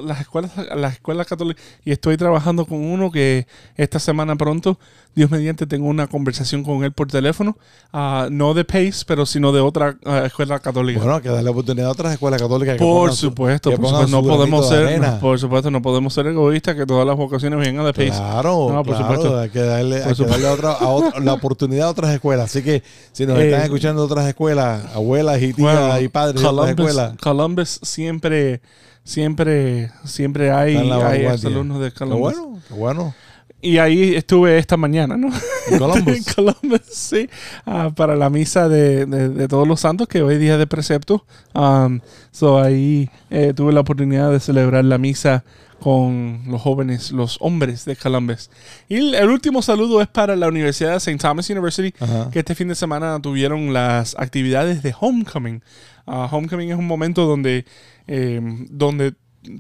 [0.08, 1.62] las escuelas, las escuelas católicas.
[1.84, 4.80] Y estoy trabajando con uno que esta semana pronto,
[5.14, 7.58] Dios mediante, tengo una conversación con él por teléfono.
[7.92, 11.00] ah, no de Pace, pero sino de otra ah, escuela católica.
[11.02, 14.22] bueno, que darle oportunidad a otras escuelas católicas que por su- supuesto, que por supuesto,
[14.22, 17.92] no podemos ser, por supuesto, no podemos ser egoístas que todas las vocaciones vengan de
[17.94, 18.10] Pace.
[18.18, 19.38] Claro, No, por claro, supuesto.
[19.40, 20.42] hay que darle, Por hay que supuesto.
[20.42, 22.46] darle a otra- a otra- la oportunidad a otras escuelas.
[22.46, 22.82] Así que
[23.12, 26.70] si nos Eh, están escuchando otras escuelas, abuelas y tías Bueno, y padres de otras
[26.70, 28.62] escuelas, Columbus siempre,
[29.04, 32.20] siempre, siempre hay, hay exalumnos de qué Columbus.
[32.36, 33.16] bueno, qué bueno.
[33.62, 35.30] Y ahí estuve esta mañana, ¿no?
[35.70, 36.18] En Columbus.
[36.18, 37.30] en Columbus, sí.
[37.66, 41.26] ah, para la misa de, de- de todos los santos, que hoy día de precepto.
[41.54, 45.46] Um, so ahí eh, tuve la oportunidad de celebrar la misa
[45.84, 48.50] con los jóvenes, los hombres de Columbus.
[48.88, 51.18] Y el, el último saludo es para la Universidad de St.
[51.18, 52.30] Thomas University, Ajá.
[52.32, 55.62] que este fin de semana tuvieron las actividades de Homecoming.
[56.08, 57.66] Ah, homecoming es un momento donde,
[58.08, 59.14] eh, donde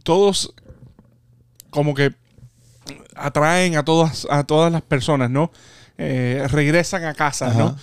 [0.03, 0.53] todos
[1.69, 2.13] como que
[3.17, 5.51] atraen a todas, a todas las personas, ¿no?
[5.97, 7.75] Eh, regresan a casa, Ajá.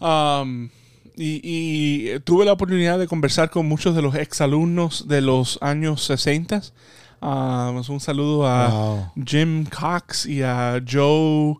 [0.00, 0.40] ¿no?
[0.42, 0.70] Um,
[1.16, 6.02] y, y tuve la oportunidad de conversar con muchos de los exalumnos de los años
[6.02, 6.62] 60.
[7.20, 9.12] Um, un saludo a Wow.
[9.24, 11.56] Jim Cox y a Joe.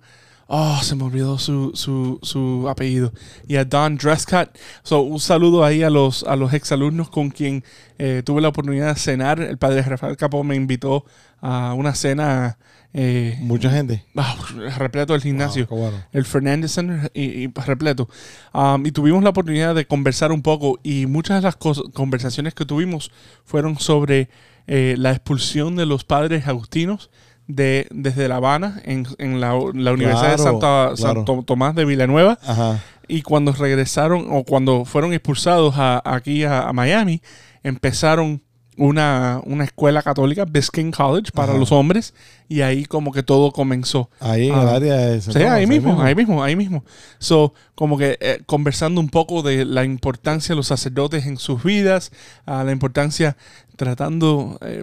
[0.48, 3.12] Oh, se me olvidó su, su, su apellido.
[3.48, 4.56] Y a Don Drescott.
[4.84, 7.64] So, un saludo ahí a los, a los exalumnos con quien
[7.98, 9.40] eh, tuve la oportunidad de cenar.
[9.40, 11.04] El padre Rafael Capó me invitó
[11.40, 12.58] a una cena
[12.94, 14.04] eh, Mucha gente.
[14.16, 14.36] ah,
[14.78, 16.04] repleto del gimnasio Wow, bueno.
[16.12, 18.08] el Fernandez Center y, y repleto.
[18.54, 22.64] Um, y tuvimos la oportunidad de conversar un poco y muchas de las conversaciones que
[22.64, 23.10] tuvimos
[23.44, 24.28] fueron sobre
[24.66, 27.10] eh, la expulsión de los padres agustinos
[27.48, 30.96] de, desde La Habana en, en la, la Universidad de Claro, Santa, claro.
[30.96, 32.80] Santo Tomás de Villanueva Ajá.
[33.06, 37.22] y cuando regresaron o cuando fueron expulsados a- aquí a, a Miami,
[37.62, 38.42] empezaron
[38.78, 41.58] una, una escuela católica, Biscayne College, para Ajá.
[41.58, 42.12] los hombres
[42.46, 44.10] y ahí como que todo comenzó.
[44.20, 44.62] Ahí en Ah.
[44.64, 46.84] el área de San Sí, Tomás, ahí mismo, ahí mismo, ahí mismo.
[47.18, 51.62] So, como que eh, conversando un poco de la importancia de los sacerdotes en sus
[51.64, 52.12] vidas,
[52.44, 53.38] ah, la importancia
[53.76, 54.82] tratando eh,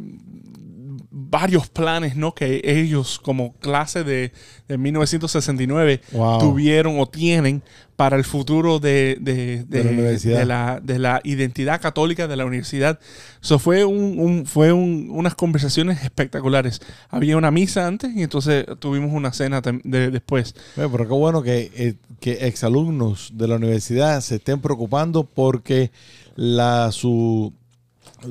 [1.16, 2.34] varios planes, ¿no?
[2.34, 4.32] Que ellos como clase de,
[4.68, 6.40] de 1969 Wow.
[6.40, 7.62] tuvieron o tienen
[7.96, 9.92] para el futuro de, de- De la
[10.40, 13.00] de la, de la identidad católica de la universidad.
[13.42, 16.82] Eso fue un, un- fue un- unas conversaciones espectaculares.
[17.10, 20.56] Había una misa antes y entonces tuvimos una cena después.
[20.76, 25.92] Bueno, pero qué bueno que, eh, que exalumnos de la universidad se estén preocupando porque
[26.36, 27.54] la, su,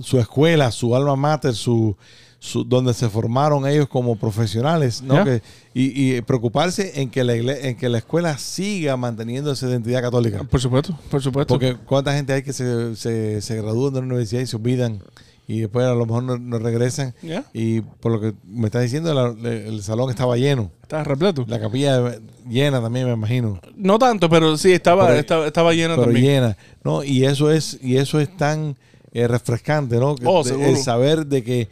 [0.01, 1.97] su escuela, su alma mater, su,
[2.39, 5.25] su- donde se formaron ellos como profesionales, ¿no?
[5.25, 5.43] Que-
[5.75, 10.03] y, y preocuparse en que, la igle- en que la escuela siga manteniendo esa identidad
[10.03, 10.43] católica.
[10.45, 11.55] Por supuesto, por supuesto.
[11.55, 15.01] Porque cuánta gente hay que se, se, se gradúan de la universidad y se olvidan
[15.49, 17.15] y después a lo mejor no, no regresan.
[17.53, 20.71] Y por lo que me estás diciendo, la- el salón estaba lleno.
[20.83, 21.45] Está repleto.
[21.49, 22.17] La capilla
[22.49, 23.61] llena también, me imagino.
[23.77, 26.25] No tanto, pero sí, estaba, Pero- estaba, estaba llena pero también.
[26.27, 26.57] llena.
[26.85, 28.77] No, y eso es, y eso es tan
[29.13, 30.17] eh, refrescante, ¿no?
[30.25, 31.69] Oh, de- el saber de que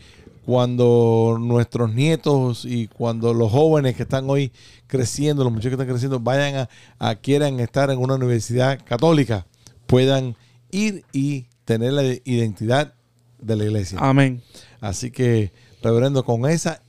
[0.47, 4.51] cuando nuestros nietos y cuando los jóvenes que están hoy
[4.87, 6.69] creciendo, los muchachos que están creciendo, vayan a,
[7.11, 9.47] a quieran estar en una universidad católica,
[9.87, 10.35] puedan
[10.71, 12.95] ir y tener la identidad
[13.41, 13.99] de la iglesia.
[14.01, 14.43] Amén.
[14.81, 16.83] Así que, reverendo, con esa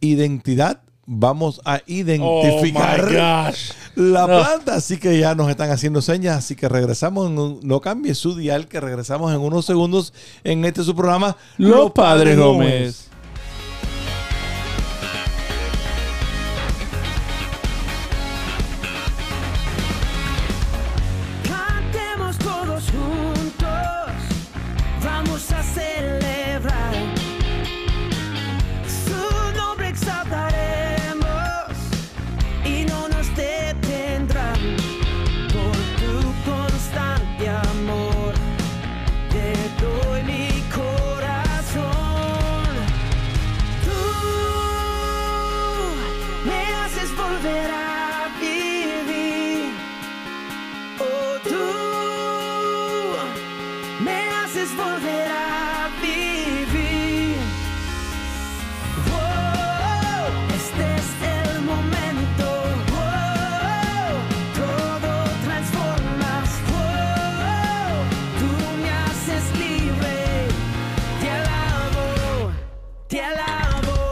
[0.00, 3.50] identidad vamos a identificar Oh
[3.96, 4.74] la planta.
[4.76, 6.38] Así que ya nos están haciendo señas.
[6.38, 7.28] Así que regresamos.
[7.28, 10.12] en un- no cambie su dial, que regresamos en unos segundos
[10.44, 11.36] en este su programa.
[11.58, 13.09] Los Padres Gómez.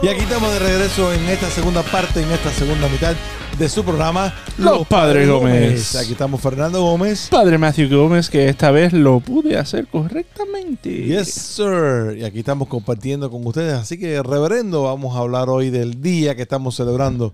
[0.01, 3.13] Y aquí estamos de regreso en esta segunda parte, en esta segunda mitad
[3.57, 5.93] de su programa Los Padres Gómez.
[5.97, 7.27] Aquí estamos Fernando Gómez.
[7.29, 10.89] Padre Matthew Gómez, que esta vez lo pude hacer correctamente.
[11.03, 12.15] Yes, sir.
[12.17, 13.73] Y aquí estamos compartiendo con ustedes.
[13.73, 17.33] Así que, reverendo, vamos a hablar hoy del día que estamos celebrando.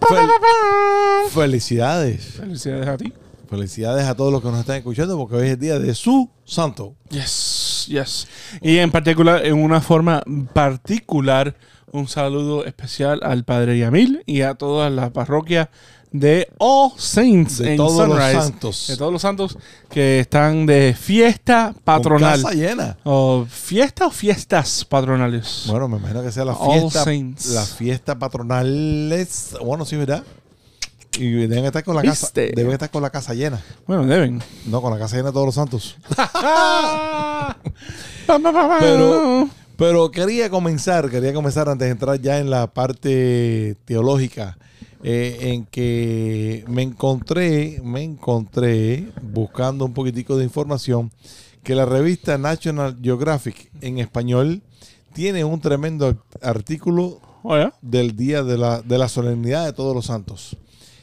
[0.00, 0.28] Fel-
[1.32, 2.34] felicidades.
[2.38, 3.12] Felicidades a ti.
[3.50, 6.30] Felicidades a todos los que nos están escuchando porque hoy es el día de su
[6.44, 6.94] santo.
[7.10, 8.28] Yes, yes.
[8.62, 10.22] Y en particular, en una forma
[10.52, 11.56] particular,
[11.94, 15.70] un saludo especial al Padre Yamil y a toda la parroquia
[16.10, 18.40] de All Saints De en todos los Sunrise.
[18.40, 18.86] santos.
[18.88, 19.56] De todos los santos
[19.90, 22.42] que están de fiesta patronal.
[22.42, 22.96] Con casa llena.
[23.04, 25.64] O fiesta o fiestas patronales.
[25.68, 27.46] Bueno, me imagino que sea la All fiesta, Saints.
[27.46, 29.54] la fiesta patronales.
[29.64, 30.24] Bueno, sí, ¿verdad?
[31.16, 32.50] Y deben estar con la casa, ¿Viste?
[32.56, 33.62] deben estar con la casa llena.
[33.86, 34.42] Bueno, deben.
[34.66, 35.96] No, con la casa llena de todos los santos.
[38.26, 44.58] Pero, pero quería comenzar, quería comenzar antes de entrar ya en la parte teológica,
[45.02, 51.10] eh, en que me encontré, me encontré buscando un poquitico de información
[51.62, 54.62] que la revista National Geographic en español
[55.12, 60.06] tiene un tremendo artículo Oye, del día de la, de la solemnidad de todos los
[60.06, 60.56] santos.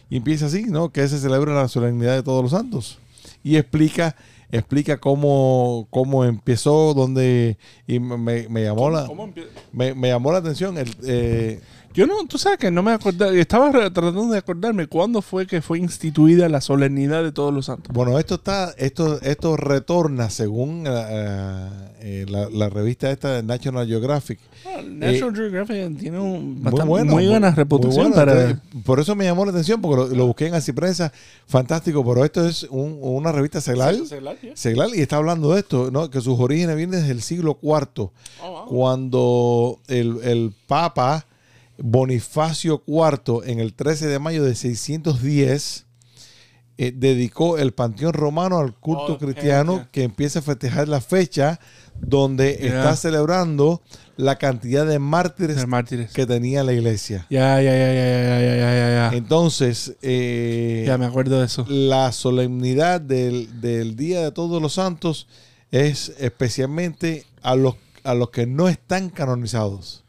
[0.10, 0.92] Y empieza así, ¿no?
[0.92, 3.00] Que se celebra la solemnidad de todos los santos.
[3.44, 4.16] Y explica,
[4.52, 7.58] explica cómo, cómo empezó, dónde...
[7.88, 9.06] Y me, me- llamó la...
[9.08, 11.62] ¿Cómo empie- Me, me llamó la atención el, eh,
[11.94, 15.62] Yo no, tú sabes que no me acordaba, estaba tratando de acordarme cuándo fue que
[15.62, 17.94] fue instituida la solemnidad de todos los santos.
[17.94, 21.68] bueno, esto está, esto, esto retorna según eh,
[22.00, 24.40] eh, la, la revista esta de National Geographic.
[24.90, 28.16] National Geographic tiene un, Muy bueno, muy buena reputación muy bueno.
[28.16, 28.50] para...
[28.52, 31.12] Entonces, por eso me llamó la atención, porque lo, lo busqué en Así Prensa,
[31.48, 33.96] fantástico, pero esto es un- una revista seglar.
[34.56, 36.10] Seglar, y está hablando de esto, ¿no?
[36.10, 38.12] que sus orígenes vienen desde el siglo IV,
[38.44, 41.26] Oh, cuando el, el Papa
[41.84, 45.86] Bonifacio IV, en el 13 de mayo de 610,
[46.78, 51.60] eh, dedicó el panteón romano al culto oh, cristiano que empieza a festejar la fecha
[52.00, 53.84] donde está celebrando
[54.18, 55.66] la cantidad de mártires,
[56.14, 57.28] que tenía la iglesia.
[57.30, 61.66] Ya, ya, ya, ya, ya, ya, ya, Entonces, eh, ya me acuerdo de eso.
[61.68, 65.28] La solemnidad del, del, Día de Todos los Santos
[65.72, 70.04] es especialmente a los, a los que no están canonizados.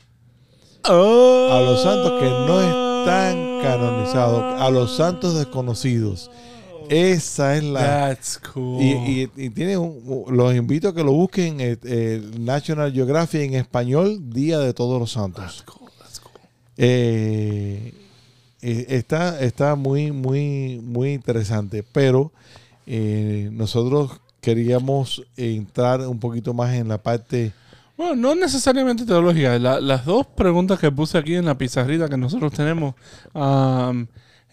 [0.85, 4.61] A los santos que no están canonizados.
[4.61, 6.31] A los santos desconocidos.
[6.89, 7.81] Esa es la...
[8.09, 8.83] That's cool.
[8.83, 13.41] Y, y- y tiene un- los invito a que lo busquen eh, eh, National Geographic
[13.43, 15.43] en español, Día de Todos los Santos.
[15.45, 16.33] That's cool, that's cool.
[16.77, 17.95] Eh,
[18.61, 21.83] eh, está, está muy, muy, muy interesante.
[21.83, 22.33] Pero
[23.53, 27.53] nosotros queríamos entrar un poquito más en la parte.
[28.03, 29.57] Bueno, no necesariamente teológica.
[29.61, 32.95] La- las dos preguntas que puse aquí en la pizarrita que nosotros tenemos.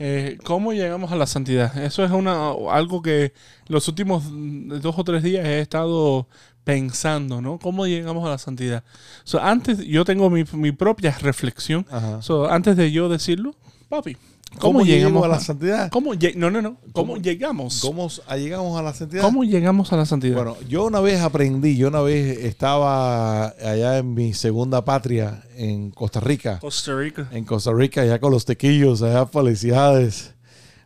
[0.01, 1.75] eh, ¿Cómo llegamos a la santidad?
[1.77, 3.33] Eso es una algo que
[3.67, 6.27] los últimos dos o tres días he estado
[6.63, 7.57] pensando, ¿no?
[7.57, 8.83] ¿Cómo llegamos a la santidad?
[9.23, 11.85] So, antes, yo tengo mi, mi propia reflexión.
[12.21, 13.55] So, antes de yo decirlo,
[13.89, 14.15] papi,
[14.57, 15.89] ¿cómo, ¿Cómo, llegamos a la santidad?
[15.91, 16.77] ¿Cómo no, no, no.
[16.91, 17.79] ¿Cómo, ¿Cómo- llegamos?
[17.81, 19.21] ¿Cómo, ¿Cómo a- llegamos a la santidad?
[19.43, 20.35] llegamos a la santidad?
[20.35, 25.91] Bueno, yo una vez aprendí, yo una vez estaba allá en mi segunda patria, en
[25.91, 26.59] Costa Rica.
[26.59, 27.27] Costa Rica.
[27.31, 30.33] en Costa Rica, allá con los tequillos, allá felicidades.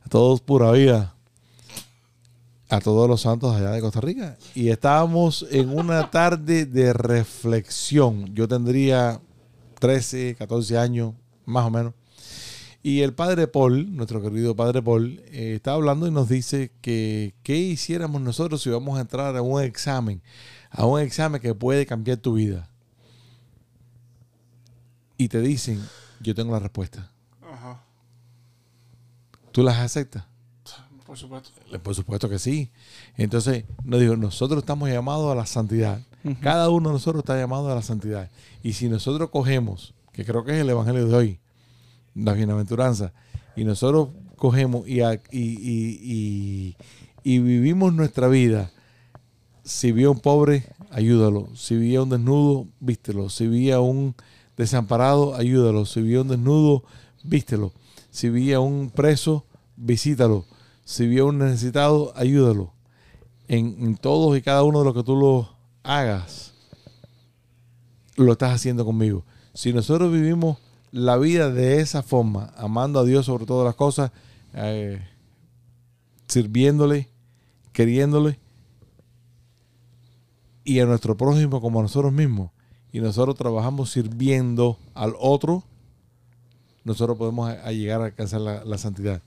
[0.05, 1.15] A todos pura vida.
[2.69, 4.35] A todos los santos allá de Costa Rica.
[4.55, 8.33] Y estábamos en una tarde de reflexión.
[8.33, 9.21] Yo tendría
[9.79, 11.13] 13, 14 años,
[11.45, 11.93] más o menos.
[12.85, 17.33] Y el padre Paul, nuestro querido padre Paul, eh, está hablando y nos dice que
[17.41, 20.21] qué hiciéramos nosotros si vamos a entrar a un examen,
[20.69, 22.69] a un examen que puede cambiar tu vida.
[25.17, 25.81] Y te dicen,
[26.19, 27.09] yo tengo la respuesta.
[27.41, 27.81] Ajá.
[29.53, 30.25] ¿Tú las aceptas?
[31.05, 31.51] Por supuesto.
[31.81, 32.69] Por supuesto que sí.
[33.15, 36.01] Entonces, nos digo, nosotros estamos llamados a la santidad.
[36.41, 38.29] Cada uno de nosotros está llamado a la santidad.
[38.61, 41.39] Y si nosotros cogemos, que creo que es el evangelio de hoy,
[42.15, 43.13] la bienaventuranza,
[43.55, 46.75] y nosotros cogemos y, y, y-
[47.23, 48.71] y- vivimos nuestra vida,
[49.63, 51.49] si vi a un pobre, ayúdalo.
[51.55, 53.29] Si vi un desnudo, vístelo.
[53.29, 54.13] Si vi un
[54.57, 55.85] desamparado, ayúdalo.
[55.85, 56.83] Si vi un desnudo,
[57.23, 57.71] vístelo.
[58.11, 59.45] Si vi a un preso,
[59.77, 60.45] visítalo.
[60.83, 62.73] Si vi un necesitado, ayúdalo.
[63.47, 65.49] En, en todos y cada uno de los que tú lo
[65.83, 66.53] hagas,
[68.17, 69.23] lo estás haciendo conmigo.
[69.53, 70.57] Si nosotros vivimos
[70.93, 74.11] la vida de esa forma, amando a Dios sobre todas las cosas,
[74.53, 75.01] eh,
[76.27, 77.09] sirviéndole,
[77.71, 78.39] queriéndole,
[80.63, 82.51] y a nuestro prójimo como a nosotros mismos,
[82.91, 85.63] y nosotros trabajamos sirviendo al otro,
[86.83, 89.23] nosotros podemos llegar a alcanzar la, santidad.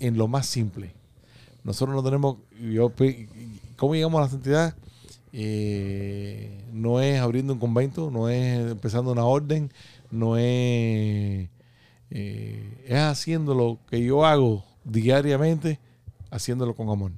[0.00, 0.92] En lo más simple.
[1.64, 2.36] Nosotros no tenemos.
[2.60, 2.92] Yo,
[3.76, 4.76] ¿Cómo llegamos a la santidad?
[5.32, 9.70] Eh, no es abriendo un convento, no es empezando una orden,
[10.10, 11.48] no es.
[12.10, 15.78] eh, es haciendo lo que yo hago diariamente,
[16.30, 17.12] haciéndolo con amor.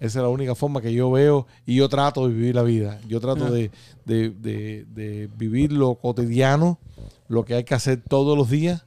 [0.00, 3.00] Esa es la única forma que yo veo y yo trato de vivir la vida.
[3.08, 3.70] Yo trato de,
[4.04, 6.78] de- de- de vivir lo cotidiano,
[7.26, 8.84] lo que hay que hacer todos los días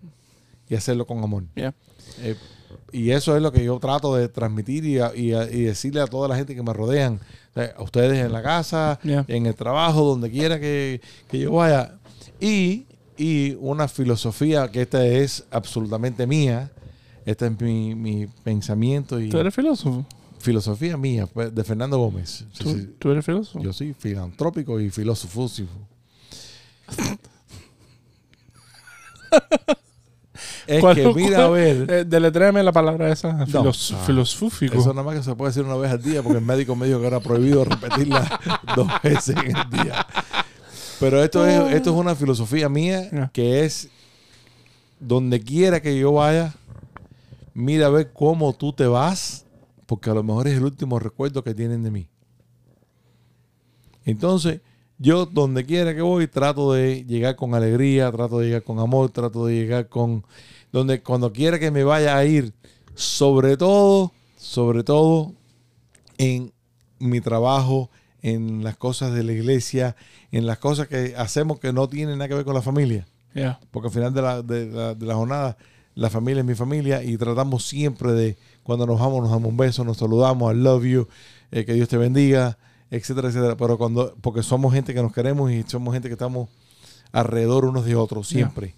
[0.70, 1.44] y hacerlo con amor.
[2.22, 2.36] Eh,
[2.94, 6.00] y eso es lo que yo trato de transmitir y, a- y a- y decirle
[6.00, 7.20] a toda la gente que me rodean,
[7.52, 11.52] o sea, a ustedes en la casa, en el trabajo, donde quiera que, que yo
[11.52, 11.98] vaya.
[12.42, 12.86] Y,
[13.18, 16.72] y una filosofía que esta es absolutamente mía,
[17.26, 20.06] este es mi, mi pensamiento y ¿Tú eres filósofo?
[20.40, 22.46] filosofía mía, pues, de Fernando Gómez.
[22.58, 22.96] ¿Tú, sí.
[22.98, 23.62] tú eres filósofo?
[23.64, 25.48] Yo soy filantrópico y filósofo.
[30.68, 31.86] es ¿Cuál- que mira a ver.
[31.90, 33.34] Eh, deletréame la palabra esa.
[33.34, 33.46] No.
[33.46, 34.04] Filos- Ah.
[34.06, 34.78] filosófico.
[34.78, 36.88] Eso nada más que se puede decir una vez al día porque el médico me
[36.88, 38.40] dijo que era prohibido repetirla
[38.76, 40.06] dos veces en el día.
[41.02, 43.90] Pero esto es, esto es una filosofía mía que es
[45.00, 46.54] donde quiera que yo vaya,
[47.56, 49.46] mira a ver cómo tú te vas,
[49.88, 52.08] porque a lo mejor es el último recuerdo que tienen de mí.
[54.06, 54.62] Entonces,
[55.00, 59.10] yo donde quiera que voy, trato de llegar con alegría, trato de llegar con amor,
[59.10, 60.24] trato de llegar con
[60.72, 62.54] donde cuando quiera que me vaya a ir,
[62.94, 65.34] sobre todo, sobre todo
[66.20, 66.54] en
[67.00, 67.90] mi trabajo,
[68.22, 69.96] en las cosas de la iglesia,
[70.32, 73.08] en las cosas que hacemos que no tienen nada que ver con la familia.
[73.72, 75.58] Porque al final de la, de la- de la jornada,
[75.96, 79.58] la familia es mi familia y tratamos siempre de, cuando nos vamos, nos damos un
[79.58, 81.08] beso, nos saludamos, I love you,
[81.52, 82.58] eh, que Dios te bendiga,
[82.90, 83.58] etcétera, etcétera.
[83.58, 86.50] Pero cuando, porque somos gente que nos queremos y somos gente que estamos
[87.12, 88.76] alrededor unos de otros, siempre.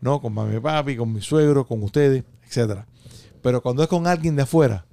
[0.00, 0.20] ¿No?
[0.20, 2.86] Con mami y papi, con mi suegro, con ustedes, etcétera.
[3.40, 4.84] Pero cuando es con alguien de afuera,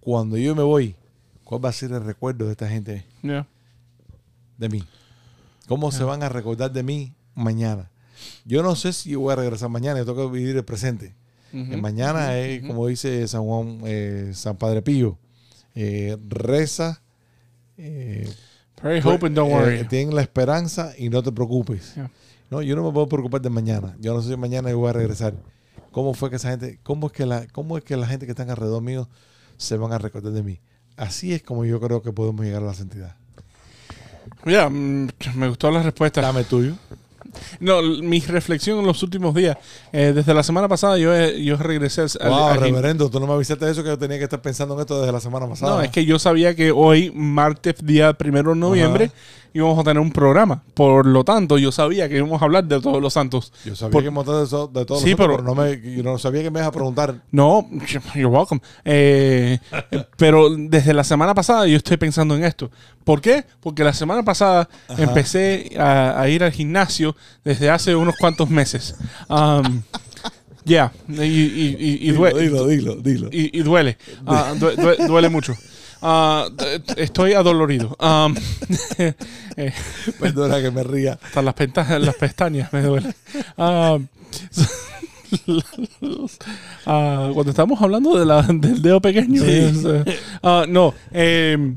[0.00, 0.96] cuando yo me voy,
[1.48, 4.84] ¿cuál va a ser el recuerdo de esta gente de mí?
[5.66, 7.90] ¿Cómo se van a recordar de mí mañana?
[8.44, 11.14] Yo no sé si voy a regresar mañana, yo tengo que vivir el presente.
[11.50, 15.16] Que mañana es, como dice San Juan, eh, San Padre Pío,
[15.74, 17.00] eh, reza,
[17.78, 18.30] eh,
[18.74, 19.88] Pray, hope, and don't worry.
[19.88, 21.94] ten la esperanza y no te preocupes.
[22.50, 23.96] No, yo no me puedo preocupar de mañana.
[23.98, 25.34] Yo no sé si mañana yo voy a regresar.
[25.92, 28.32] ¿Cómo fue que esa gente, cómo es que la, cómo es que la gente que
[28.32, 29.08] está alrededor mío
[29.56, 30.60] se van a recordar de mí?
[30.98, 33.14] Así es como yo creo que podemos llegar a la santidad.
[34.44, 36.20] Mira, mm, me gustó la respuesta.
[36.20, 36.74] Dame tuyo.
[37.60, 39.56] No, mi reflexión en los últimos días.
[39.92, 43.32] eh, desde la semana pasada yo, yo regresé al, Wow, al reverendo, tú no me
[43.34, 45.76] avisaste de eso que yo tenía que estar pensando en esto desde la semana pasada.
[45.76, 49.14] No, es que yo sabía que hoy, martes, día primero de noviembre, Ajá.
[49.54, 50.62] íbamos a tener un programa.
[50.74, 53.52] Por lo tanto, yo sabía que íbamos a hablar de todos los santos.
[53.64, 55.62] yo sabía por- que montar de, eso- de todos Sí, los otros, pero- pero, no
[55.62, 57.14] me, yo no sabía que me ibas a preguntar.
[57.30, 57.68] No,
[58.14, 58.60] you're welcome.
[58.84, 59.58] Eh,
[60.16, 62.70] pero desde la semana pasada yo estoy pensando en esto.
[63.08, 63.42] ¿Por qué?
[63.60, 65.02] Porque la semana pasada Ajá.
[65.02, 68.96] empecé a, a ir al gimnasio desde hace unos cuantos meses.
[69.30, 69.80] Um,
[70.66, 73.28] Ya, y, y- y- y Dilo, dilo, dilo, dilo.
[73.32, 73.96] y, duele.
[74.60, 75.54] Due- due- duele mucho.
[76.02, 76.48] Ah,
[76.98, 77.96] estoy adolorido.
[77.98, 78.34] Um,
[79.56, 79.72] eh,
[80.20, 81.18] Perdona que me ría.
[81.22, 83.14] hasta las, penta- las pestañas me duelen.
[83.56, 83.96] Ah,
[86.86, 89.42] ah, cuando estamos hablando de la- del dedo pequeño.
[89.42, 89.48] Sí.
[89.50, 90.18] es, eh,
[90.68, 91.74] no, eh,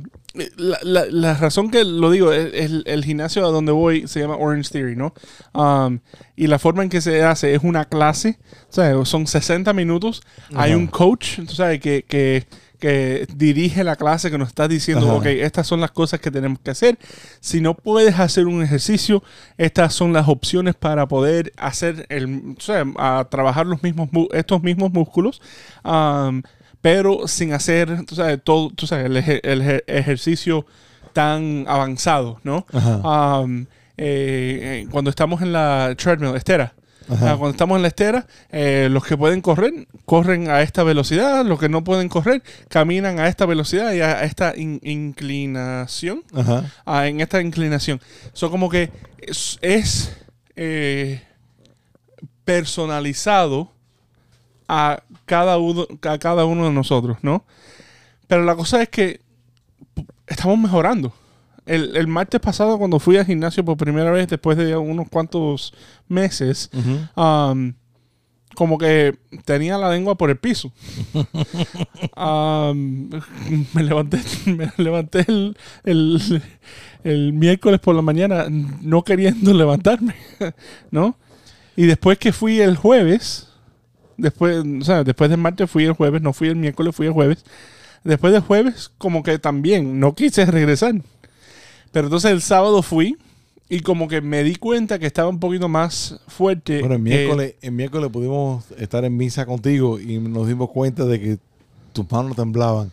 [0.56, 4.08] la, la- la razón que lo digo es, es el, el gimnasio a donde voy
[4.08, 5.14] se llama Orange Theory, ¿no?
[5.54, 6.00] Um,
[6.36, 10.22] y la forma en que se hace es una clase, o sea, son 60 minutos.
[10.56, 10.78] Hay Ajá.
[10.78, 12.46] un coach, tú sabes, que, que,
[12.80, 15.16] que dirige la clase, que nos está diciendo, Ajá.
[15.18, 16.98] ok, estas son las cosas que tenemos que hacer.
[17.42, 19.24] Si no puedes hacer un ejercicio,
[19.58, 24.64] estas son las opciones para poder hacer el, o sea, a trabajar los mismos, estos
[24.64, 25.42] mismos músculos.
[25.84, 26.42] um,
[26.82, 30.66] pero sin hacer, tú sabes, todo, tú sabes, el, ejer- el ejer- ejercicio
[31.14, 32.66] tan avanzado, ¿no?
[32.74, 33.66] Um,
[33.98, 36.74] eh, eh, cuando estamos en la treadmill, estera.
[37.10, 37.32] Ajá.
[37.34, 41.44] Ah, cuando estamos en la estera, eh, los que pueden correr, corren a esta velocidad.
[41.46, 46.24] Los que no pueden correr, caminan a esta velocidad y a esta in- inclinación.
[46.34, 46.64] Ajá.
[46.86, 48.00] Ah, en esta inclinación.
[48.34, 50.16] Son como que es, es,
[52.46, 53.72] personalizado
[54.74, 57.44] a cada, uno, a cada uno de nosotros, ¿no?
[58.28, 59.20] Pero la cosa es que
[60.28, 61.12] estamos mejorando.
[61.66, 65.74] El, el martes pasado, cuando fui al gimnasio por primera vez, después de unos cuantos
[66.08, 67.22] meses, Ujú.
[67.22, 67.74] um,
[68.56, 70.72] como que tenía la lengua por el piso.
[72.18, 73.10] Um,
[73.74, 76.42] me levanté, me levanté el, el,
[77.04, 80.16] el miércoles por la mañana no queriendo levantarme,
[80.92, 81.16] ¿no?
[81.76, 83.48] Y después que fui el jueves,
[84.22, 87.14] después, o sea, después del martes fui el jueves, no fui el miércoles, fui el
[87.14, 87.44] jueves.
[88.04, 90.96] Después del jueves, como que también no quise regresar.
[91.92, 93.18] Pero entonces el sábado fui
[93.70, 96.80] y como que me di cuenta que estaba un poquito más fuerte.
[96.80, 101.20] Bueno, el miércoles, el miércoles pudimos estar en misa contigo y nos dimos cuenta de
[101.20, 101.38] que
[101.94, 102.92] tus manos temblaban.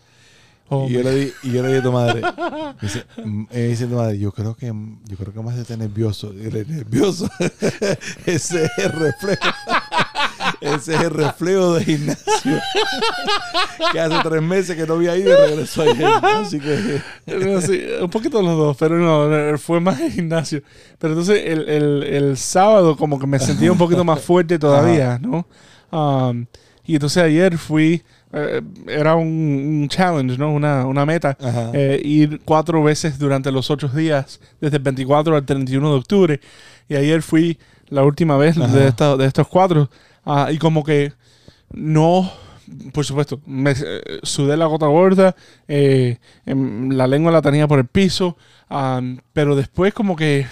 [0.71, 3.05] Oh, y, yo le di, y yo le dije a tu madre, me dice,
[3.51, 6.33] eh, dice tu madre, yo creo que yo creo que más está nervioso.
[6.35, 7.29] Y le nervioso.
[8.27, 9.49] Ese es el reflejo.
[10.61, 12.59] Ese es el reflejo de gimnasio.
[13.93, 16.07] que hace tres meses que no había ido y regresó ayer.
[16.23, 20.63] Así que No, sí, un poquito los dos, pero no, fue más el gimnasio.
[20.99, 25.19] Pero entonces el, el- el sábado como que me sentía un poquito más fuerte todavía,
[25.21, 25.47] ¿no?
[25.91, 26.47] Um,
[26.85, 30.53] y entonces ayer fui, eh, era un, un challenge, ¿no?
[30.53, 31.37] Una, una meta.
[31.75, 36.41] Eh, ir cuatro veces durante los ocho días, desde el 24 al 31 de octubre.
[36.89, 37.59] Y ayer fui
[37.91, 39.89] la última vez de, esta- de estos cuatro.
[40.25, 41.13] ah, y como que
[41.73, 42.31] no,
[42.93, 45.35] por supuesto, me eh, sudé la gota gorda,
[45.69, 48.37] eh, em, la lengua la tenía por el piso,
[48.69, 50.47] am, pero después como que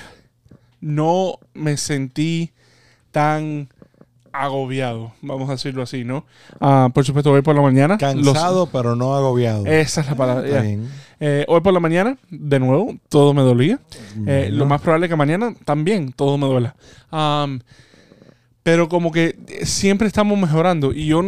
[0.80, 2.52] no me sentí
[3.10, 3.68] tan
[4.32, 6.26] agobiado, vamos a decirlo así, ¿no?
[6.60, 7.94] Ah, por supuesto, hoy por la mañana.
[7.94, 9.64] los- cansado, pero no agobiado.
[9.66, 10.60] esa es la palabra.
[10.62, 10.88] Bien.
[11.18, 13.80] Eh, hoy por la mañana, de nuevo, todo me dolía.
[14.26, 14.50] Eh.
[14.52, 16.76] Lo más probable es que mañana también todo me duela.
[17.10, 17.60] Am,
[18.62, 20.92] pero como que siempre estamos mejorando.
[20.92, 21.22] Y yo,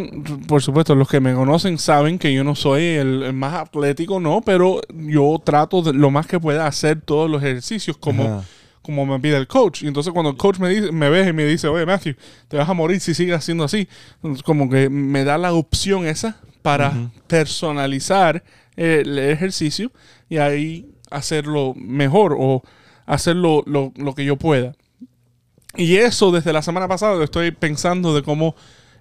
[0.48, 4.18] por supuesto, los que me conocen saben que yo no soy el, el más atlético,
[4.18, 8.44] no, pero yo trato de, lo más que pueda hacer todos los ejercicios como, Ajá.
[8.82, 9.84] como me pide el coach.
[9.84, 12.16] Y entonces cuando el coach me, dice, me ve y me dice, oye Matthew,
[12.48, 13.86] te vas a morir si sigues haciendo así,
[14.16, 17.10] entonces, como que me da la opción esa para Ujú.
[17.28, 18.42] personalizar eh,
[18.78, 19.92] el ejercicio
[20.28, 22.62] y ahí hacerlo mejor o
[23.06, 24.74] hacerlo lo, lo que yo pueda.
[25.76, 28.54] Y eso desde la semana pasada estoy pensando de cómo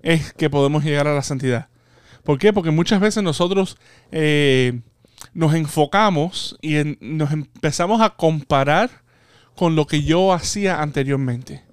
[0.04, 1.70] es que podemos llegar a la santidad.
[2.24, 2.52] ¿Por qué?
[2.54, 3.78] Porque muchas veces nosotros
[4.12, 4.82] eh,
[5.34, 8.90] nos enfocamos y en- nos empezamos a comparar
[9.56, 11.64] con lo que yo hacía anteriormente.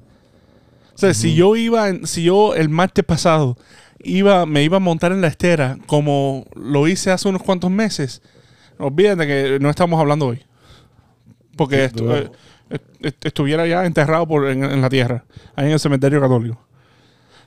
[0.94, 3.56] O sea, si yo iba, en- si yo el martes pasado
[4.04, 8.22] iba, me iba a montar en la estera como lo hice hace unos cuantos meses,
[8.78, 10.42] olvídate que no estamos hablando hoy.
[11.56, 12.30] Porque estu- eh,
[12.70, 15.24] est- est- estuviera ya enterrado por, en, en la tierra,
[15.54, 16.60] ahí en el cementerio católico.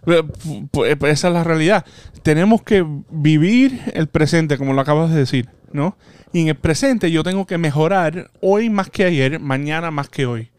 [0.06, 1.86] Eh, pu- pu- eh, Esa es la realidad.
[2.24, 5.98] Tenemos que vivir el presente, como lo acabas de decir, ¿no?
[6.32, 10.26] Y en el presente yo tengo que mejorar hoy más que ayer, mañana más que
[10.26, 10.52] hoy.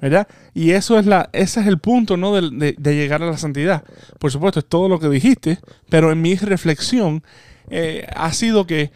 [0.00, 0.28] ¿Verdad?
[0.54, 2.34] Y eso es la, ese es el punto, ¿no?
[2.34, 3.84] De, de- de llegar a la santidad.
[4.18, 7.22] Por supuesto, es todo lo que dijiste, pero en mi reflexión
[7.70, 8.90] eh, ha sido que,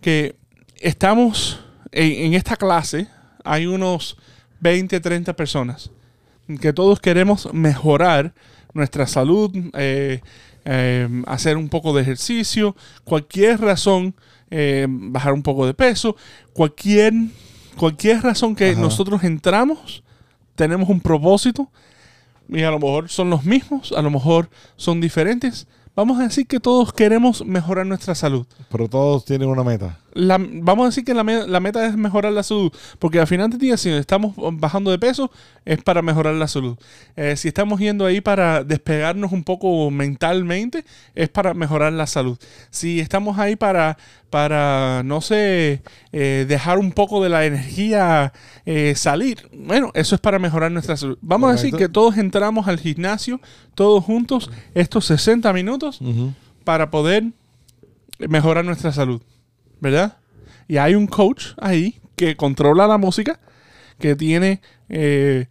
[0.00, 0.36] que
[0.80, 1.60] estamos
[1.92, 3.06] en, en esta clase,
[3.44, 4.16] hay unos
[4.60, 5.90] 20, 30 personas
[6.60, 8.34] que todos queremos mejorar
[8.74, 10.20] nuestra salud, eh,
[10.64, 14.14] eh, hacer un poco de ejercicio, cualquier razón,
[14.88, 16.16] bajar un poco de peso,
[16.52, 17.12] cualquier,
[17.76, 18.80] cualquier razón que Ajá.
[18.80, 20.02] nosotros entramos,
[20.60, 21.70] tenemos un propósito
[22.46, 25.66] y a lo mejor son los mismos, a lo mejor son diferentes.
[25.96, 28.46] Vamos a decir que todos queremos mejorar nuestra salud.
[28.70, 29.98] Pero todos tienen una meta.
[30.14, 33.26] La- vamos a decir que la, me- la meta es mejorar la salud, porque al
[33.26, 35.30] final del día, si estamos bajando de peso,
[35.64, 36.76] es para mejorar la salud.
[37.16, 40.84] Eh, si estamos yendo ahí para despegarnos un poco mentalmente,
[41.14, 42.38] es para mejorar la salud.
[42.70, 43.96] Si estamos ahí para,
[44.30, 45.82] para no sé,
[46.12, 48.32] eh, dejar un poco de la energía
[48.66, 51.18] eh, salir, bueno, eso es para mejorar nuestra salud.
[51.20, 53.40] Vamos a decir que todos entramos al gimnasio,
[53.74, 56.00] todos juntos, estos 60 minutos,
[56.64, 57.24] para poder
[58.18, 59.22] mejorar nuestra salud,
[59.80, 60.18] ¿verdad?
[60.68, 63.40] Y hay un coach ahí que controla la música,
[63.98, 64.60] que tiene...
[64.88, 65.46] eh,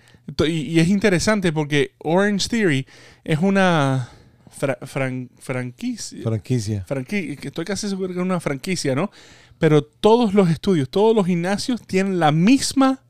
[0.46, 2.86] y, y es interesante porque Orange Theory
[3.24, 4.10] es una
[4.50, 6.22] fra- fran- franquicia.
[6.24, 6.86] Franquicia.
[6.88, 9.12] franqui- estoy casi seguro que es una franquicia, ¿no?
[9.58, 13.02] Pero todos los estudios, todos los gimnasios tienen la misma,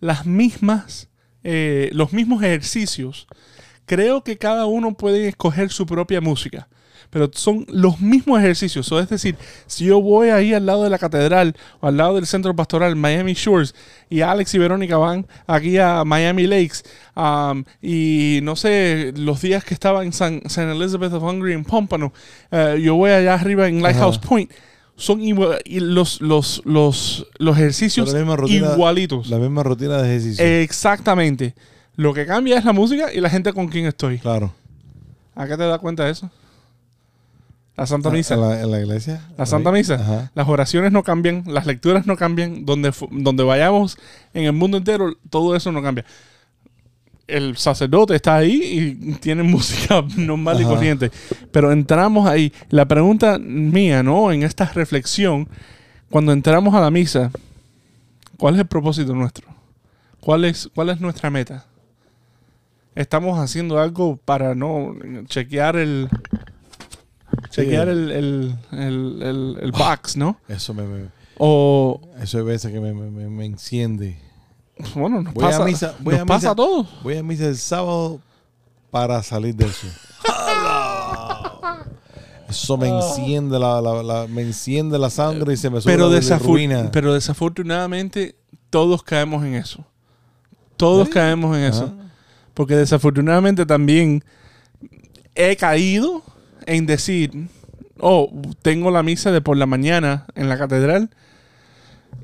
[0.00, 1.08] las mismas,
[1.44, 3.26] eh, los mismos ejercicios.
[3.86, 6.68] Creo que cada uno puede escoger su propia música,
[7.10, 8.90] pero son los mismos ejercicios.
[8.92, 9.36] Es decir,
[9.66, 12.96] si yo voy ahí al lado de la catedral o al lado del centro pastoral
[12.96, 13.74] Miami Shores
[14.10, 16.82] y Alex y Verónica van aquí a Miami Lakes
[17.16, 21.64] um, y no sé, los días que estaba en San, San Elizabeth of Hungary en
[21.64, 22.12] Pompano,
[22.50, 24.28] eh, yo voy allá arriba en Lighthouse Ajá.
[24.28, 24.50] Point.
[25.00, 29.28] Son igual, y los, los, los, los ejercicios la rutina- igualitos.
[29.30, 30.44] La misma rutina de ejercicio.
[30.44, 31.54] Exactamente.
[31.94, 34.18] Lo que cambia es la música y la gente con quien estoy.
[34.18, 34.52] claro.
[35.36, 36.28] ¿A qué te das cuenta de eso?
[37.78, 38.34] La Santa Misa.
[38.34, 39.22] ¿En la, en la iglesia?
[39.36, 39.70] La Santa.
[39.70, 39.94] Misa.
[39.94, 40.32] Ajá.
[40.34, 43.96] Las oraciones no cambian, las lecturas no cambian, donde, donde vayamos
[44.34, 46.04] en el mundo entero, todo eso no cambia.
[47.28, 51.12] El sacerdote está ahí y tiene música normal y corriente.
[51.52, 52.52] Pero entramos ahí.
[52.68, 54.32] La pregunta mía, ¿no?
[54.32, 55.48] En esta reflexión,
[56.10, 57.30] cuando entramos a la misa,
[58.38, 59.46] ¿cuál es el propósito nuestro?
[60.18, 61.64] ¿Cuál es, cuál es nuestra meta?
[62.96, 64.96] Estamos haciendo algo para no
[65.28, 66.08] chequear el
[67.50, 70.38] chequear el, el, el, el- el box, ¿no?
[70.48, 71.08] Eso me, me-
[71.38, 74.18] O eso hay veces que me, me- me- enciende.
[74.94, 76.86] bueno, nos Voy a pasa, misa- voy nos a pasa a todos.
[77.02, 78.20] Voy a misa el sábado
[78.90, 79.86] para salir de eso.
[82.48, 86.08] Eso me enciende la, la- la- me enciende la sangre y se me sube Pero,
[86.08, 86.90] la bilirrubina.
[86.90, 88.36] pero desafortunadamente
[88.70, 89.84] todos caemos en eso.
[90.78, 91.12] Todos ¿Sí?
[91.14, 91.84] caemos en eso.
[91.84, 91.94] Ajá.
[92.54, 94.24] Porque desafortunadamente también
[95.34, 96.22] he caído
[96.68, 97.32] en decir,
[97.98, 98.30] oh,
[98.62, 101.10] tengo la misa de por la mañana en la catedral.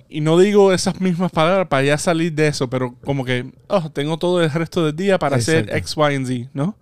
[0.09, 3.91] Y no digo esas mismas palabras para ya salir de eso, pero como que, oh,
[3.91, 5.69] tengo todo el resto del día para hacer.
[5.75, 6.77] X, Y, Z, ¿no?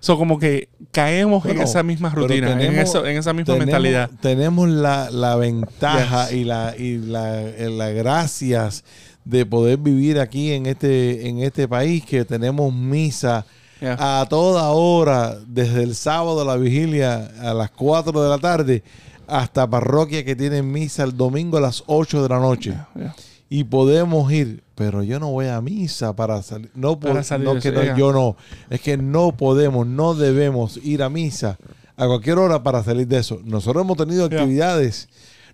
[0.00, 4.10] So, como que caemos en esa misma rutina, en, eso- en esa misma tenemos, mentalidad.
[4.20, 6.36] Tenemos la, la ventaja Yes.
[6.38, 8.84] y la y la, eh, la gracias
[9.24, 13.44] de poder vivir aquí en este en este país que tenemos misa
[13.80, 14.20] Yeah.
[14.20, 18.82] a toda hora desde el sábado a la vigilia a las 4 de la tarde
[19.26, 23.14] hasta parroquia que tienen misa el domingo a las 8 de la noche Yeah.
[23.48, 26.70] y podemos ir, pero yo no voy a misa para salir.
[26.74, 28.36] No, Para salir no de que eso, no, yo no.
[28.68, 31.56] Es que no podemos, no debemos ir a misa
[31.96, 33.40] a cualquier hora para salir de eso.
[33.44, 35.08] Nosotros hemos tenido actividades,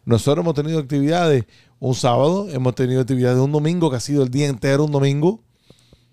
[0.05, 1.45] nosotros hemos tenido actividades
[1.79, 5.41] un sábado, hemos tenido actividades un domingo, que ha sido el día entero un domingo,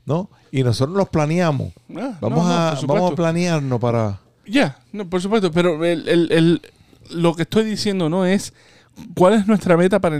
[0.05, 0.29] ¿no?
[0.51, 1.71] Y nosotros los planeamos.
[1.95, 4.19] Ah, Vamos, no, no, a, vamos a planearnos para...
[4.45, 6.61] Ya, no, por supuesto, pero el, el- el-
[7.11, 8.53] lo que estoy diciendo no es
[9.15, 10.19] cuál es nuestra meta para,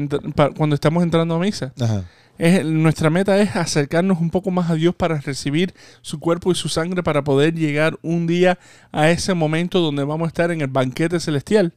[0.56, 1.74] cuando estamos entrando a misa.
[1.80, 2.06] Ajá.
[2.38, 6.56] Es, nuestra meta es acercarnos un poco más a Dios para recibir su cuerpo y
[6.56, 8.58] su sangre para poder llegar un día
[8.92, 11.74] a ese momento donde vamos a estar en el banquete celestial.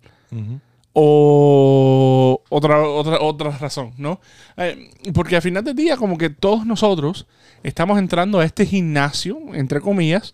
[0.96, 4.20] O otra, otra, otra razón, ¿no?
[4.56, 7.26] Eh, porque al final del día, como que todos nosotros
[7.64, 10.32] estamos entrando a este gimnasio, entre comillas,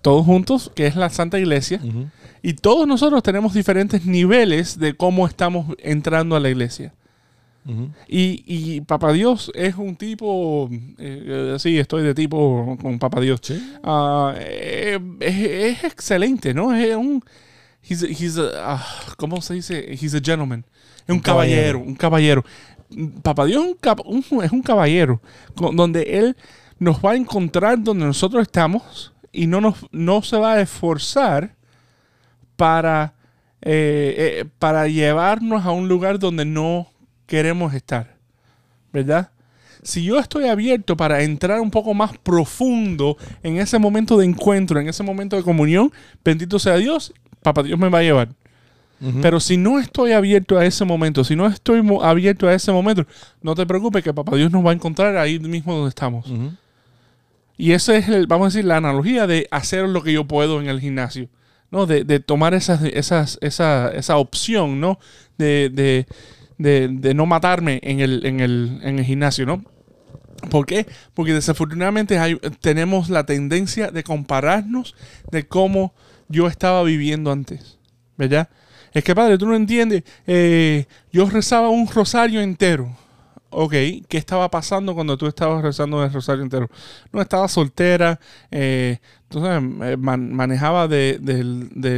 [0.00, 1.80] todos juntos, que es la Santa Iglesia.
[2.42, 6.92] Y todos nosotros tenemos diferentes niveles de cómo estamos entrando a la iglesia.
[8.08, 10.68] Y, y Papá Dios es un tipo,
[10.98, 13.38] eh, sí, estoy de tipo con Papá Dios.
[13.44, 13.62] Sí.
[13.84, 15.36] Ah, eh, es,
[15.78, 16.74] es excelente, ¿no?
[16.74, 17.22] Es un,
[17.88, 19.92] he's a- he's a- ah, ¿cómo se dice?
[19.92, 20.64] He's a gentleman.
[21.04, 21.78] Es un, Un caballero, caballero.
[21.86, 22.44] un caballero.
[23.22, 25.22] Papá Dios es un, cab- un- es un caballero,
[25.54, 26.36] con- donde Él
[26.82, 31.54] nos va a encontrar donde nosotros estamos y no, nos, no se va a esforzar
[32.56, 33.14] para,
[33.60, 36.88] eh, eh, para llevarnos a un lugar donde no
[37.26, 38.16] queremos estar.
[38.92, 39.30] ¿Verdad?
[39.82, 44.78] Si yo estoy abierto para entrar un poco más profundo en ese momento de encuentro,
[44.78, 45.92] en ese momento de comunión,
[46.24, 47.12] bendito sea Dios,
[47.42, 48.28] Papá Dios me va a llevar.
[49.20, 53.04] Pero si no estoy abierto a ese momento, si no estoy abierto a ese momento,
[53.40, 56.30] no te preocupes que Papá Dios nos va a encontrar ahí mismo donde estamos.
[56.30, 56.52] Ujú.
[57.56, 60.60] Y esa es, el- vamos a decir, la analogía de hacer lo que yo puedo
[60.60, 61.28] en el gimnasio.
[61.70, 61.86] ¿no?
[61.86, 64.98] De, de tomar esas, esas, esa, esa opción, ¿no?
[65.38, 66.06] De, de,
[66.58, 69.64] de, no matarme en el, en, el, en el gimnasio, ¿no?
[70.50, 70.86] ¿Por qué?
[71.14, 72.18] Porque desafortunadamente
[72.60, 74.94] tenemos la tendencia de compararnos
[75.30, 75.94] de cómo
[76.28, 77.78] yo estaba viviendo antes.
[78.18, 78.48] ¿Verdad?
[78.92, 80.02] Es que, padre, tú no entiendes.
[80.26, 82.94] eh, yo rezaba un rosario entero.
[83.54, 83.72] Ok,
[84.08, 86.68] ¿qué estaba pasando cuando tú estabas rezando el rosario entero?
[87.12, 88.18] No, estaba soltera,
[88.50, 91.18] eh, entonces eh, man- manejaba de,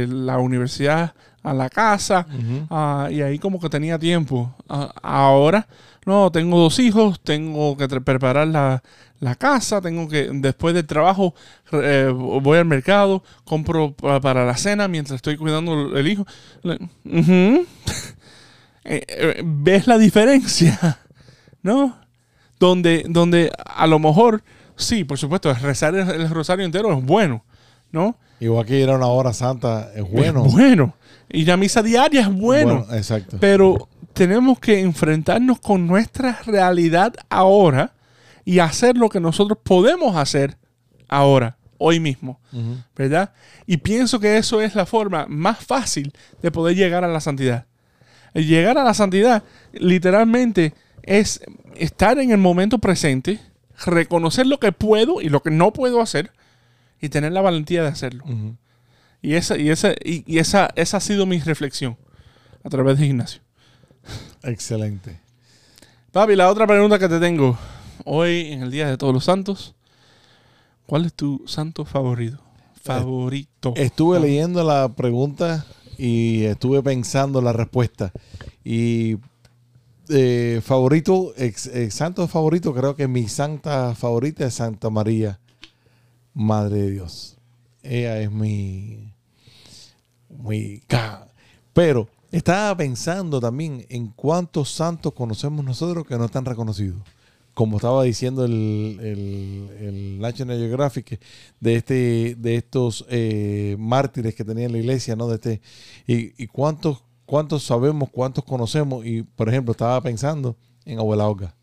[0.09, 2.25] la universidad a la casa
[2.69, 4.53] ah, y ahí como que tenía tiempo.
[4.67, 5.67] Ah, ahora,
[6.05, 8.83] no, tengo dos hijos, tengo que preparar la,
[9.19, 11.33] la casa, tengo que, después del trabajo,
[11.71, 16.25] eh, voy al mercado, compro pa- para la cena mientras estoy cuidando el hijo.
[18.87, 20.99] Eh, eh, ¿Ves la diferencia?
[21.65, 21.97] ¿No?
[22.59, 24.43] Donde, donde a lo mejor,
[24.75, 27.43] sí, por supuesto, rezar el, el rosario entero es bueno,
[27.91, 28.15] ¿no?
[28.39, 30.45] Igual que ir a una hora santa es bueno.
[30.45, 30.93] Es bueno.
[31.27, 32.85] Y la misa diaria es bueno.
[32.91, 33.37] exacto.
[33.39, 37.93] Pero tenemos que enfrentarnos con nuestra realidad ahora
[38.45, 40.59] y hacer lo que nosotros podemos hacer
[41.07, 42.39] ahora, hoy mismo.
[42.95, 43.33] ¿verdad?
[43.65, 46.13] Y pienso que eso es la forma más fácil
[46.43, 47.65] de poder llegar a la santidad.
[48.35, 49.41] Llegar a la santidad
[49.73, 50.75] literalmente
[51.05, 51.41] es
[51.75, 53.39] estar en el momento presente,
[53.85, 56.31] reconocer lo que puedo y lo que no puedo hacer
[56.99, 58.25] y tener la valentía de hacerlo.
[59.21, 61.97] Y esa, y esa, y, y esa, esa ha sido mi reflexión
[62.63, 63.41] a través de Ignacio.
[64.43, 65.19] Excelente.
[66.11, 67.57] Papi, la otra pregunta que te tengo
[68.03, 69.75] hoy en el Día de Todos los Santos,
[70.85, 72.39] ¿cuál es tu santo favorito?
[72.81, 73.73] Favorito.
[73.75, 75.65] Estuve leyendo la pregunta
[75.97, 78.11] y estuve pensando la respuesta.
[78.63, 79.17] Y
[80.09, 85.39] eh, favorito, ex- santo favorito, creo que mi santa favorita es Santa María,
[86.33, 87.37] Madre de Dios.
[87.83, 89.13] Ella es mi.
[90.29, 90.81] mi
[91.73, 97.01] Pero estaba pensando también en cuántos santos conocemos nosotros que no están reconocidos.
[97.53, 101.21] Como estaba diciendo el, el- el National Geographic,
[101.61, 105.27] de este de estos eh, mártires que tenía la iglesia, ¿no?
[105.29, 105.61] De este,
[106.05, 109.05] y, y cuántos, cuántos sabemos, cuántos conocemos.
[109.05, 110.55] Y, por ejemplo, estaba pensando
[110.85, 111.55] en Abuela Olga.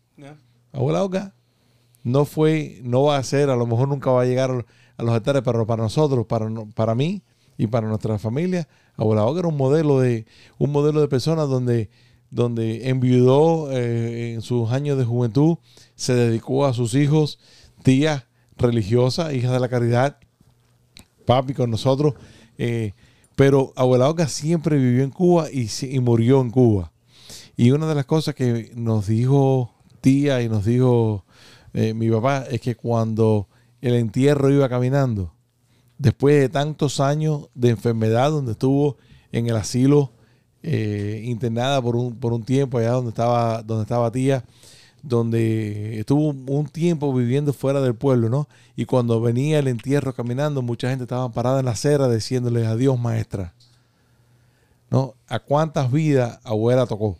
[0.71, 1.33] Abuela Olga
[2.03, 4.65] no fue, no va a ser, a lo mejor nunca va a llegar
[4.97, 7.21] a los altares, pero para nosotros, para, para mí
[7.57, 10.25] y para nuestra familia, Abuela Olga era un modelo de,
[10.57, 11.89] un modelo de personas donde,
[12.31, 15.57] donde enviudó eh, en sus años de juventud,
[15.95, 17.39] se dedicó a sus hijos,
[17.83, 18.25] tías
[18.57, 20.17] religiosas, hijas de la caridad,
[21.25, 22.15] papi con nosotros.
[22.57, 22.93] eh,
[23.35, 26.91] pero Abuela Olga siempre vivió en Cuba y, y murió en Cuba.
[27.55, 31.23] Y una de las cosas que nos dijo tía y nos dijo
[31.73, 33.47] eh, mi papá es que cuando
[33.81, 35.33] el entierro iba caminando,
[35.97, 38.97] después de tantos años de enfermedad, donde estuvo
[39.31, 40.11] en el asilo
[40.61, 44.45] eh, internada por un, por un tiempo allá donde estaba, donde estaba tía,
[45.03, 48.47] donde estuvo un tiempo viviendo fuera del pueblo, ¿no?
[48.75, 52.97] Y cuando venía el entierro caminando, mucha gente estaba parada en la acera diciéndole adiós,
[52.97, 53.53] maestra.
[54.89, 55.15] ¿No?
[55.27, 57.17] ¿A cuántas vidas abuela tocó?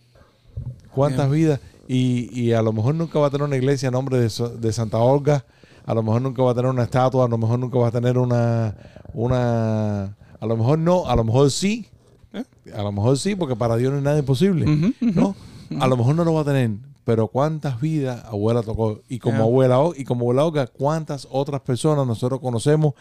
[0.93, 1.59] ¿Cuántas vidas?
[1.87, 4.29] Y, y a lo mejor nunca va a tener una iglesia a nombre de,
[4.59, 5.43] de Santa Olga,
[5.85, 7.91] a lo mejor nunca va a tener una estatua, a lo mejor nunca va a
[7.91, 8.75] tener una,
[9.13, 11.87] una, a lo mejor no, a lo mejor sí,
[12.31, 12.45] ¿Eh?
[12.73, 14.93] a lo mejor sí, porque para Dios no es nada imposible.
[15.01, 15.35] ¿no?
[15.79, 16.71] A lo mejor no lo va a tener,
[17.05, 22.07] pero cuántas vidas abuela tocó y como abuela y como abuela Olga, cuántas otras personas
[22.07, 22.93] nosotros conocemos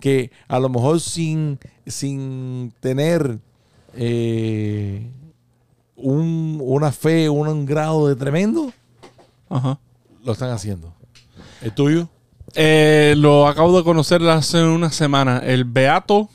[0.00, 3.38] que a lo mejor sin, sin tener
[3.94, 5.08] eh,
[5.96, 8.72] un- una fe, un, un grado de tremendo,
[9.48, 9.78] Ajá.
[10.24, 10.92] lo están haciendo.
[11.62, 12.08] ¿El tuyo?
[12.56, 15.38] Eh, lo acabo de conocer hace una semana.
[15.38, 16.28] El Beato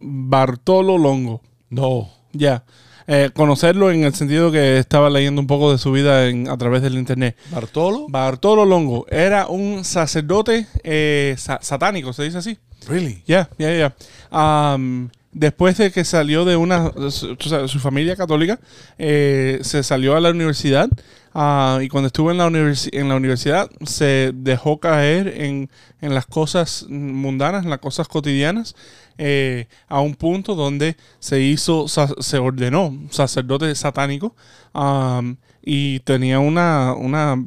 [0.00, 1.40] Bartolo Longo.
[1.70, 2.08] No.
[2.32, 2.64] Ya.
[3.08, 6.56] Eh, conocerlo en el sentido que estaba leyendo un poco de su vida en- a
[6.58, 7.36] través del internet.
[7.50, 8.06] ¿Bartolo?
[8.08, 12.58] Bartolo Longo era un sacerdote eh, sa- satánico, se dice así.
[12.88, 13.22] Really?
[13.26, 13.94] Ya, ya.
[14.30, 17.36] Am, después de que salió de una, su,
[17.66, 18.58] su familia católica,
[18.98, 20.88] eh, se salió a la universidad
[21.34, 25.68] ah, y cuando estuvo en la, universi- en la universidad se dejó caer en,
[26.00, 28.74] en las cosas mundanas, en las cosas cotidianas,
[29.18, 34.34] eh, a un punto donde se hizo, se ordenó sacerdote satánico
[34.72, 37.42] am, y tenía una, una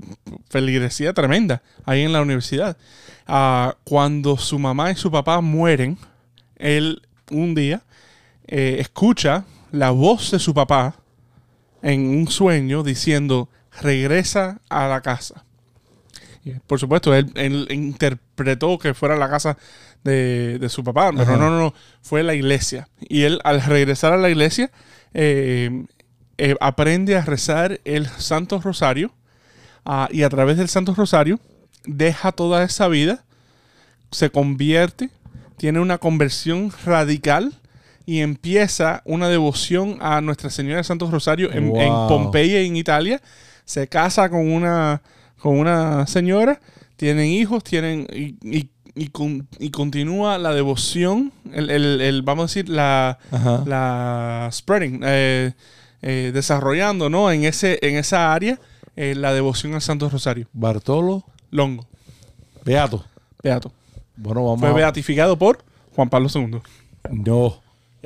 [0.49, 2.77] feligresía tremenda ahí en la universidad.
[3.27, 5.97] Ah, cuando su mamá y su papá mueren,
[6.57, 7.01] él
[7.31, 7.83] un día
[8.47, 10.95] eh, escucha la voz de su papá
[11.81, 13.49] en un sueño diciendo,
[13.81, 15.45] regresa a la casa.
[16.67, 19.57] Por supuesto, él, él interpretó que fuera la casa
[20.03, 21.37] de, de su papá, pero Ajá.
[21.37, 22.87] no, no, no, fue la iglesia.
[23.01, 24.71] Y él al regresar a la iglesia
[25.13, 25.85] eh,
[26.37, 29.11] eh, aprende a rezar el Santo Rosario
[29.85, 31.39] ah, y a través del Santo Rosario
[31.85, 33.23] deja toda esa vida,
[34.11, 35.09] se convierte,
[35.57, 37.53] tiene una conversión radical
[38.05, 41.89] y empieza una devoción a Nuestra Señora del Santo Rosario en, en.
[42.07, 43.21] Pompeya, en Italia.
[43.65, 45.03] Se casa con una,
[45.41, 46.59] con una señora,
[46.95, 52.43] tienen hijos, tienen y, y- y con- y continúa la devoción, el, el- el- vamos
[52.43, 53.63] a decir, la, Ajá.
[53.65, 55.53] la spreading, eh,
[56.01, 57.31] eh, desarrollando ¿no?
[57.31, 58.59] en, ese, en esa área
[58.97, 60.47] eh, la devoción al Santo Rosario.
[60.51, 61.85] Bartolo Longo,
[62.65, 63.05] Beato.
[63.41, 63.71] beato.
[64.17, 64.73] Bueno, vamos Fue a...
[64.73, 65.63] beatificado por
[65.95, 66.59] Juan Pablo II.
[67.11, 67.61] No.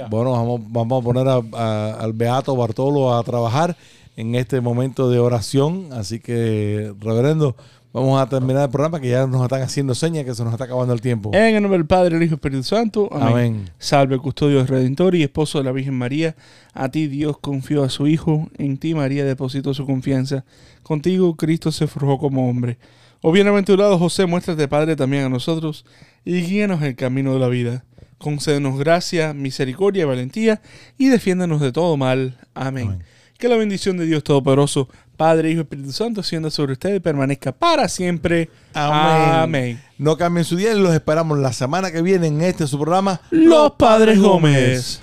[0.10, 3.76] Bueno, vamos, vamos a poner a- a- al Beato Bartolo a trabajar
[4.16, 5.90] en este momento de oración.
[5.92, 7.56] Así que, reverendo,
[7.92, 10.66] vamos a terminar el programa que ya nos están haciendo señas que se nos está
[10.66, 11.32] acabando el tiempo.
[11.34, 13.10] En el nombre del Padre, el Hijo y el Espíritu Santo.
[13.12, 13.28] Amén.
[13.28, 13.70] Amén.
[13.78, 16.36] Salve, custodio redentor y esposo de la Virgen María.
[16.74, 20.46] A ti Dios confió a su Hijo, en ti María depositó su confianza.
[20.82, 22.78] Contigo Cristo se forjó como hombre.
[23.22, 25.86] Oh bienaventurado José, muéstrate Padre también a nosotros
[26.26, 27.86] y guíanos en el camino de la vida.
[28.18, 30.62] Concédenos gracia, misericordia y valentía
[30.98, 32.38] y defiéndanos de todo mal.
[32.54, 32.88] Amén.
[32.88, 33.04] Amén.
[33.44, 34.88] Que la bendición de Dios Todopoderoso,
[35.18, 38.50] Padre, Hijo y Espíritu Santo, siendo sobre ustedes y permanezca para siempre.
[38.74, 39.36] Amén.
[39.36, 39.84] Amén.
[39.98, 43.20] No cambien su día y los esperamos la semana que viene en este su programa.
[43.32, 45.02] Los Padres Gómez.